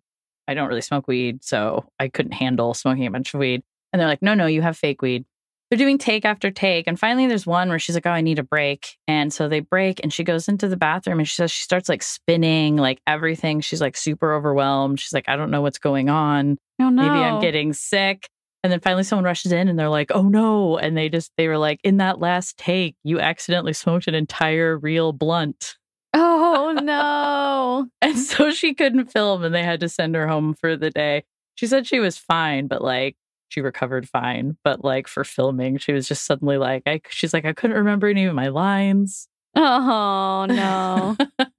I 0.49 0.55
don't 0.55 0.69
really 0.69 0.81
smoke 0.81 1.07
weed. 1.07 1.45
So 1.45 1.85
I 2.01 2.09
couldn't 2.09 2.33
handle 2.33 2.73
smoking 2.73 3.07
a 3.07 3.11
bunch 3.11 3.35
of 3.35 3.41
weed. 3.41 3.63
And 3.93 4.01
they're 4.01 4.09
like, 4.09 4.23
no, 4.23 4.33
no, 4.33 4.47
you 4.47 4.63
have 4.63 4.79
fake 4.79 5.03
weed. 5.03 5.27
They're 5.71 5.79
doing 5.79 5.99
take 5.99 6.25
after 6.25 6.51
take. 6.51 6.87
And 6.87 6.99
finally, 6.99 7.27
there's 7.27 7.47
one 7.47 7.69
where 7.69 7.79
she's 7.79 7.95
like, 7.95 8.07
oh, 8.07 8.11
I 8.11 8.23
need 8.23 8.39
a 8.39 8.43
break. 8.43 8.97
And 9.07 9.33
so 9.33 9.49
they 9.49 9.61
break, 9.61 10.01
and 10.03 10.13
she 10.13 10.25
goes 10.25 10.49
into 10.49 10.69
the 10.69 10.77
bathroom 10.77 11.19
and 11.19 11.29
she 11.29 11.35
says 11.35 11.51
she 11.51 11.63
starts 11.63 11.89
like 11.89 12.03
spinning, 12.03 12.77
like 12.77 13.01
everything. 13.07 13.61
She's 13.61 13.81
like 13.81 13.97
super 13.97 14.33
overwhelmed. 14.35 14.99
She's 15.01 15.13
like, 15.13 15.29
I 15.29 15.37
don't 15.37 15.51
know 15.51 15.61
what's 15.61 15.79
going 15.79 16.09
on 16.09 16.57
Oh 16.81 16.91
no. 16.91 17.03
maybe 17.03 17.25
I'm 17.25 17.41
getting 17.41 17.73
sick. 17.73 18.29
And 18.63 18.73
then 18.73 18.81
finally 18.81 19.05
someone 19.05 19.25
rushes 19.25 19.53
in 19.53 19.69
and 19.69 19.79
they're 19.79 19.89
like, 19.89 20.11
oh 20.13 20.23
no. 20.23 20.79
And 20.79 20.97
they 20.97 21.09
just, 21.09 21.33
they 21.37 21.49
were 21.49 21.59
like, 21.59 21.81
in 21.85 21.99
that 21.99 22.19
last 22.19 22.57
take, 22.59 22.97
you 23.05 23.21
accidentally 23.21 23.73
smoked 23.73 24.09
an 24.09 24.15
entire 24.15 24.77
real 24.77 25.13
blunt. 25.13 25.77
Oh 26.15 26.77
no. 26.83 27.87
And 28.03 28.19
so 28.19 28.51
she 28.51 28.75
couldn't 28.75 29.13
film 29.13 29.45
and 29.45 29.55
they 29.55 29.63
had 29.63 29.81
to 29.81 29.89
send 29.89 30.15
her 30.15 30.27
home 30.27 30.55
for 30.55 30.77
the 30.77 30.91
day. 30.91 31.25
She 31.55 31.67
said 31.67 31.87
she 31.87 32.01
was 32.01 32.19
fine, 32.19 32.67
but 32.67 32.83
like 32.83 33.17
she 33.49 33.61
recovered 33.61 34.09
fine. 34.09 34.57
But 34.65 34.85
like 34.85 35.09
for 35.09 35.25
filming, 35.25 35.79
she 35.79 35.93
was 35.93 36.09
just 36.09 36.25
suddenly 36.25 36.59
like, 36.59 36.83
I, 36.87 37.01
she's 37.09 37.33
like, 37.33 37.45
I 37.45 37.53
couldn't 37.53 37.77
remember 37.77 38.07
any 38.07 38.25
of 38.25 38.35
my 38.35 38.49
lines. 38.49 39.29
Oh 39.55 40.47
no. 40.49 41.17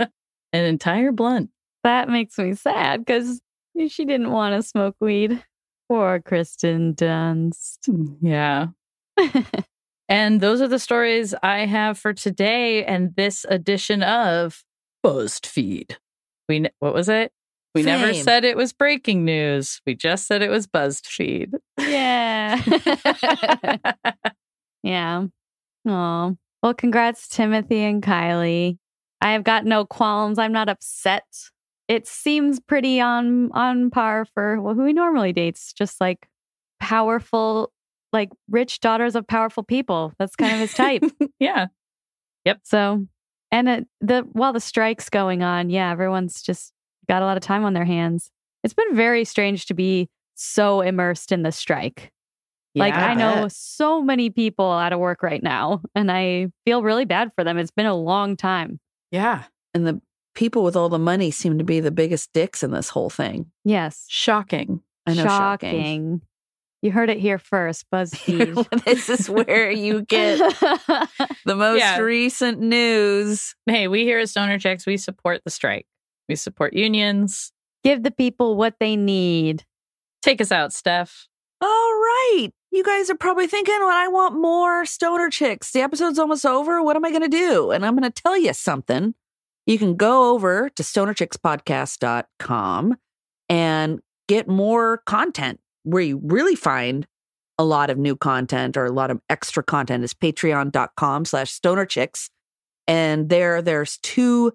An 0.53 0.65
entire 0.65 1.11
blunt. 1.11 1.49
that 1.83 2.09
makes 2.09 2.37
me 2.37 2.53
sad 2.53 3.05
because 3.05 3.41
she 3.89 4.05
didn't 4.05 4.31
want 4.31 4.55
to 4.55 4.67
smoke 4.67 4.95
weed. 4.99 5.43
Poor 5.87 6.19
Kristen 6.19 6.93
Dunst. 6.95 7.79
Mm, 7.87 8.17
yeah. 8.21 8.67
And 10.09 10.41
those 10.41 10.59
are 10.59 10.67
the 10.67 10.79
stories 10.79 11.35
I 11.43 11.67
have 11.67 11.99
for 11.99 12.13
today 12.13 12.83
and 12.83 13.15
this 13.15 13.45
edition 13.47 14.01
of 14.01 14.63
Buzzed 15.03 15.45
Feed. 15.45 15.97
We 16.49 16.65
what 16.79 16.95
was 16.95 17.09
it? 17.09 17.31
We 17.75 17.83
never 17.83 18.13
said 18.13 18.45
it 18.45 18.57
was 18.57 18.73
breaking 18.73 19.25
news. 19.25 19.79
We 19.85 19.95
just 19.95 20.25
said 20.25 20.41
it 20.41 20.49
was 20.49 20.65
Buzzed 20.65 21.05
Feed. 21.05 21.53
yeah. 21.79 22.61
yeah. 24.83 25.25
Oh. 25.87 26.37
Well, 26.61 26.73
congrats, 26.73 27.27
Timothy 27.27 27.83
and 27.83 28.03
Kylie. 28.03 28.77
I 29.21 29.31
have 29.33 29.43
got 29.43 29.65
no 29.65 29.85
qualms. 29.85 30.39
I'm 30.39 30.51
not 30.51 30.69
upset. 30.69 31.25
It 31.87 32.07
seems 32.07 32.59
pretty 32.59 32.99
on 32.99 33.51
on 33.53 33.89
par 33.89 34.25
for 34.25 34.61
well, 34.61 34.75
who 34.75 34.85
he 34.85 34.93
normally 34.93 35.33
dates, 35.33 35.73
just 35.73 35.99
like 36.01 36.27
powerful, 36.79 37.71
like 38.13 38.29
rich 38.49 38.79
daughters 38.79 39.15
of 39.15 39.27
powerful 39.27 39.63
people. 39.63 40.13
That's 40.19 40.35
kind 40.35 40.53
of 40.53 40.59
his 40.59 40.73
type. 40.73 41.03
yeah. 41.39 41.67
Yep. 42.45 42.59
So, 42.63 43.07
and 43.51 43.69
it, 43.69 43.87
the 44.01 44.21
while 44.33 44.53
the 44.53 44.59
strike's 44.59 45.09
going 45.09 45.43
on, 45.43 45.69
yeah, 45.69 45.91
everyone's 45.91 46.41
just 46.41 46.73
got 47.09 47.21
a 47.21 47.25
lot 47.25 47.35
of 47.35 47.43
time 47.43 47.65
on 47.65 47.73
their 47.73 47.83
hands. 47.85 48.29
It's 48.63 48.73
been 48.73 48.95
very 48.95 49.25
strange 49.25 49.65
to 49.65 49.73
be 49.73 50.09
so 50.35 50.79
immersed 50.81 51.31
in 51.33 51.43
the 51.43 51.51
strike. 51.51 52.11
like 52.75 52.93
Yeah. 52.93 53.07
I 53.07 53.13
know 53.15 53.47
so 53.49 54.01
many 54.01 54.29
people 54.29 54.71
out 54.71 54.93
of 54.93 54.99
work 54.99 55.21
right 55.23 55.41
now, 55.43 55.81
and 55.95 56.09
I 56.11 56.47
feel 56.65 56.83
really 56.83 57.05
bad 57.05 57.31
for 57.35 57.43
them. 57.43 57.57
It's 57.57 57.71
been 57.71 57.85
a 57.87 57.95
long 57.95 58.37
time. 58.37 58.79
Yeah. 59.11 59.43
And 59.73 59.85
the 59.87 60.01
people 60.35 60.63
with 60.63 60.75
all 60.75 60.87
the 60.89 60.99
money 60.99 61.31
seem 61.31 61.57
to 61.57 61.63
be 61.63 61.79
the 61.79 61.91
biggest 61.91 62.31
dicks 62.33 62.61
in 62.63 62.71
this 62.71 62.89
whole 62.89 63.09
thing. 63.09 63.47
Yes, 63.65 64.05
Shocking. 64.07 64.81
I 65.07 65.13
know, 65.15 65.23
shocking. 65.23 65.71
shocking. 65.71 66.21
You 66.81 66.91
heard 66.93 67.09
it 67.09 67.17
here 67.19 67.37
first, 67.39 67.85
Buzzed 67.91 68.15
Feed. 68.17 68.55
this 68.85 69.09
is 69.09 69.29
where 69.29 69.69
you 69.71 70.03
get 70.03 70.37
the 71.45 71.55
most 71.55 71.79
Yeah. 71.79 71.97
recent 71.99 72.59
news. 72.61 73.55
Hey, 73.65 73.87
we 73.89 74.03
here 74.03 74.19
at 74.19 74.29
Stoner 74.29 74.59
Chicks, 74.59 74.85
we 74.85 74.95
support 74.97 75.41
the 75.43 75.49
strike. 75.51 75.85
We 76.29 76.35
support 76.35 76.73
unions. 76.73 77.51
Give 77.83 78.03
the 78.03 78.11
people 78.11 78.55
what 78.55 78.75
they 78.79 78.95
need. 78.95 79.65
Take 80.21 80.39
us 80.39 80.51
out, 80.51 80.71
Steph. 80.71 81.27
All 81.61 81.67
right. 81.67 82.49
You 82.71 82.83
guys 82.83 83.09
are 83.09 83.15
probably 83.15 83.47
thinking, 83.47 83.75
well, 83.79 83.89
I 83.89 84.07
want 84.07 84.39
more 84.39 84.85
stoner 84.85 85.29
chicks. 85.29 85.71
The 85.71 85.81
episode's 85.81 86.19
almost 86.19 86.45
over. 86.45 86.83
What 86.83 86.95
am 86.95 87.03
I 87.03 87.09
going 87.09 87.23
to 87.23 87.27
do? 87.27 87.71
And 87.71 87.85
I'm 87.85 87.97
going 87.97 88.09
to 88.09 88.21
tell 88.21 88.37
you 88.37 88.53
something. 88.53 89.15
You 89.65 89.79
can 89.79 89.95
go 89.95 90.33
over 90.33 90.69
to 90.69 90.83
stonerchickspodcast.com 90.83 92.95
and 93.49 93.99
get 94.27 94.47
more 94.47 95.01
content 95.05 95.59
where 95.83 96.03
you 96.03 96.21
really 96.23 96.55
find 96.55 97.07
a 97.57 97.65
lot 97.65 97.89
of 97.89 97.97
new 97.97 98.15
content 98.15 98.77
or 98.77 98.85
a 98.85 98.91
lot 98.91 99.11
of 99.11 99.19
extra 99.29 99.63
content 99.63 100.03
is 100.03 100.13
patreon.com 100.13 101.25
slash 101.25 101.51
stonerchicks. 101.51 102.29
And 102.87 103.29
there, 103.29 103.61
there's 103.61 103.97
two, 103.97 104.53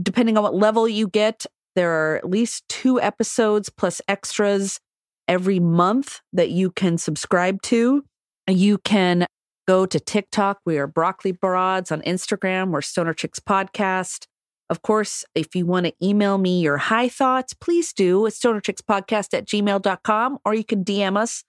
depending 0.00 0.36
on 0.36 0.42
what 0.42 0.54
level 0.54 0.88
you 0.88 1.08
get 1.08 1.46
There 1.76 1.90
are 1.90 2.16
at 2.16 2.28
least 2.28 2.68
two 2.68 3.00
episodes 3.00 3.68
plus 3.70 4.00
extras 4.08 4.80
every 5.28 5.60
month 5.60 6.20
that 6.32 6.50
you 6.50 6.70
can 6.70 6.98
subscribe 6.98 7.62
to. 7.62 8.04
You 8.48 8.78
can 8.78 9.26
go 9.68 9.86
to 9.86 10.00
TikTok. 10.00 10.58
We 10.66 10.78
are 10.78 10.88
Broccoli 10.88 11.30
Broads 11.30 11.92
on 11.92 12.02
Instagram. 12.02 12.70
We're 12.70 12.82
Stoner 12.82 13.14
Chicks 13.14 13.38
Podcast. 13.38 14.26
Of 14.68 14.82
course, 14.82 15.24
if 15.34 15.54
you 15.54 15.66
want 15.66 15.86
to 15.86 15.92
email 16.02 16.38
me 16.38 16.60
your 16.60 16.76
high 16.76 17.08
thoughts, 17.08 17.54
please 17.54 17.92
do. 17.92 18.24
It's 18.26 18.38
stonerchickspodcast 18.38 19.34
at 19.36 19.44
gmail.com, 19.46 20.38
or 20.44 20.54
you 20.54 20.64
can 20.64 20.84
DM 20.84 21.16
us 21.16 21.44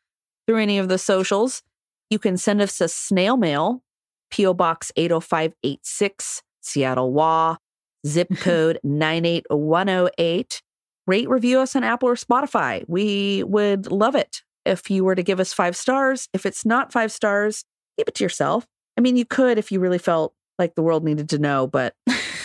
through 0.48 0.58
any 0.58 0.80
of 0.80 0.90
the 0.90 0.98
socials. 0.98 1.62
You 2.10 2.18
can 2.18 2.36
send 2.36 2.62
us 2.62 2.82
a 2.82 2.88
snail 2.88 3.38
mail, 3.38 3.84
P.O. 4.32 4.56
Box 4.56 4.92
80586, 4.96 6.42
Seattle, 6.62 7.14
WA, 7.14 7.58
zip 8.06 8.30
code 8.38 8.80
98108. 8.84 10.62
Rate, 11.08 11.30
review 11.30 11.60
us 11.60 11.76
on 11.76 11.84
Apple 11.84 12.10
or 12.10 12.16
Spotify. 12.16 12.84
We 12.88 13.44
would 13.44 13.92
love 13.92 14.16
it 14.16 14.42
if 14.66 14.90
you 14.90 15.04
were 15.04 15.16
to 15.16 15.24
give 15.24 15.40
us 15.40 15.54
five 15.54 15.76
stars. 15.76 16.28
If 16.34 16.46
it's 16.46 16.66
not 16.66 16.92
five 16.92 17.12
stars, 17.12 17.66
keep 17.98 18.08
it 18.08 18.16
to 18.16 18.24
yourself. 18.24 18.66
I 18.98 19.02
mean, 19.02 19.16
you 19.18 19.26
could 19.26 19.58
if 19.58 19.72
you 19.72 19.80
really 19.80 19.98
felt 19.98 20.34
like 20.60 20.76
the 20.76 20.84
world 20.84 21.04
needed 21.04 21.30
to 21.30 21.40
know, 21.40 21.66
but 21.68 21.96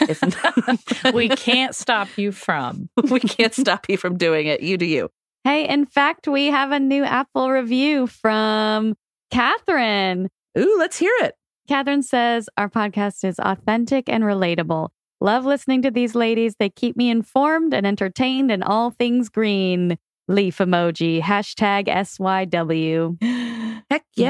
if 0.00 0.22
we 1.14 1.28
can't 1.28 1.74
stop 1.74 2.08
you 2.16 2.32
from. 2.32 2.88
we 3.10 3.20
can't 3.20 3.54
stop 3.54 3.88
you 3.88 3.96
from 3.96 4.16
doing 4.16 4.46
it. 4.46 4.62
You 4.62 4.78
do 4.78 4.86
you. 4.86 5.10
Hey, 5.44 5.68
in 5.68 5.86
fact, 5.86 6.26
we 6.26 6.46
have 6.46 6.72
a 6.72 6.80
new 6.80 7.04
Apple 7.04 7.50
review 7.50 8.06
from 8.06 8.96
Catherine. 9.30 10.28
Ooh, 10.58 10.76
let's 10.78 10.98
hear 10.98 11.12
it. 11.20 11.34
Catherine 11.68 12.02
says, 12.02 12.48
Our 12.56 12.68
podcast 12.68 13.24
is 13.24 13.38
authentic 13.38 14.08
and 14.08 14.24
relatable. 14.24 14.88
Love 15.20 15.44
listening 15.44 15.82
to 15.82 15.90
these 15.90 16.14
ladies. 16.14 16.56
They 16.58 16.68
keep 16.68 16.96
me 16.96 17.10
informed 17.10 17.72
and 17.74 17.86
entertained 17.86 18.50
in 18.50 18.62
all 18.62 18.90
things 18.90 19.28
green. 19.28 19.96
Leaf 20.28 20.58
emoji, 20.58 21.22
hashtag 21.22 21.86
SYW. 21.86 23.16
Heck 23.90 24.04
yeah, 24.16 24.26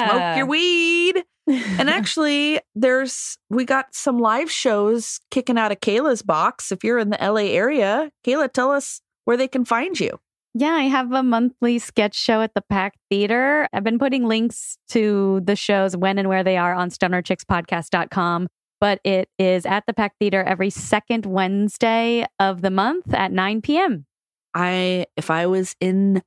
Yeah. 0.00 0.08
smoke 0.08 0.36
your 0.38 0.46
weed. 0.46 1.24
And 1.78 1.90
actually, 1.98 2.60
there's 2.76 3.36
we 3.50 3.64
got 3.64 3.94
some 3.94 4.18
live 4.18 4.50
shows 4.50 5.18
kicking 5.32 5.58
out 5.58 5.72
of 5.72 5.80
Kayla's 5.80 6.22
box. 6.22 6.70
If 6.70 6.84
you're 6.84 6.98
in 7.00 7.10
the 7.10 7.18
LA 7.20 7.50
area, 7.50 8.10
Kayla, 8.24 8.52
tell 8.52 8.70
us 8.70 9.00
where 9.24 9.36
they 9.36 9.48
can 9.48 9.64
find 9.64 9.98
you. 9.98 10.20
Yeah, 10.54 10.72
I 10.72 10.82
have 10.84 11.12
a 11.12 11.22
monthly 11.22 11.78
sketch 11.80 12.14
show 12.16 12.40
at 12.42 12.54
the 12.54 12.62
Pack 12.62 12.94
Theater. 13.08 13.68
I've 13.72 13.84
been 13.84 13.98
putting 13.98 14.26
links 14.26 14.78
to 14.88 15.40
the 15.44 15.54
shows 15.56 15.96
when 15.96 16.18
and 16.18 16.28
where 16.28 16.42
they 16.44 16.56
are 16.56 16.74
on 16.74 16.90
stonerchickspodcast.com, 16.90 18.48
but 18.80 19.00
it 19.04 19.28
is 19.38 19.66
at 19.66 19.84
the 19.86 19.92
Pack 19.92 20.14
Theater 20.18 20.42
every 20.42 20.70
second 20.70 21.26
Wednesday 21.26 22.26
of 22.38 22.62
the 22.62 22.70
month 22.70 23.12
at 23.12 23.32
9 23.32 23.62
p.m. 23.62 24.06
I 24.54 25.06
if 25.16 25.30
I 25.30 25.46
was 25.46 25.76
in 25.80 26.22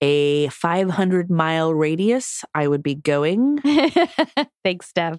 a 0.00 0.48
500 0.48 1.30
mile 1.30 1.74
radius, 1.74 2.44
I 2.54 2.68
would 2.68 2.82
be 2.82 2.94
going. 2.94 3.58
Thanks, 4.64 4.88
Steph. 4.88 5.18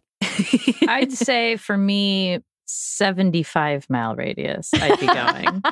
I'd 0.87 1.11
say 1.11 1.57
for 1.57 1.77
me, 1.77 2.39
75 2.67 3.89
mile 3.89 4.15
radius, 4.15 4.71
I'd 4.73 4.99
be 4.99 5.07
going. 5.07 5.63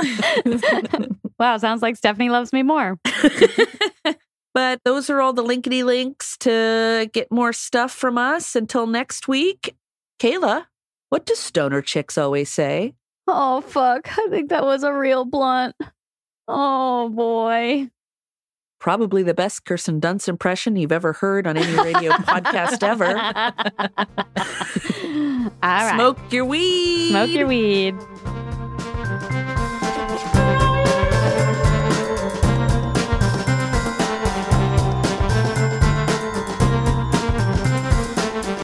wow, 1.38 1.56
sounds 1.58 1.82
like 1.82 1.96
Stephani 1.96 2.30
loves 2.30 2.52
me 2.52 2.62
more. 2.62 2.98
but 4.54 4.80
those 4.84 5.10
are 5.10 5.20
all 5.20 5.32
the 5.32 5.44
linkity 5.44 5.84
links 5.84 6.36
to 6.38 7.10
get 7.12 7.30
more 7.30 7.52
stuff 7.52 7.92
from 7.92 8.16
us. 8.18 8.56
Until 8.56 8.86
next 8.86 9.28
week, 9.28 9.74
Kayla, 10.20 10.66
what 11.08 11.24
do 11.24 11.34
stoner 11.34 11.80
chicks 11.80 12.18
always 12.18 12.50
say? 12.50 12.94
Oh, 13.26 13.62
fuck. 13.62 14.18
I 14.18 14.26
think 14.28 14.50
that 14.50 14.64
was 14.64 14.82
a 14.82 14.92
real 14.92 15.24
blunt. 15.24 15.74
Oh, 16.46 17.08
boy. 17.08 17.88
Probably 18.80 19.22
the 19.22 19.34
best 19.34 19.64
Kirsten 19.64 20.00
Dunst 20.00 20.28
impression 20.28 20.76
you've 20.76 20.92
ever 20.92 21.14
heard 21.14 21.46
on 21.46 21.56
any 21.56 21.74
radio 21.74 22.12
podcast 22.12 22.82
ever. 22.82 23.06
All 25.62 25.62
right. 25.62 25.94
Smoke 25.94 26.18
your 26.30 26.44
weed. 26.44 27.10
Smoke 27.10 27.30
your 27.30 27.46
weed. 27.46 27.94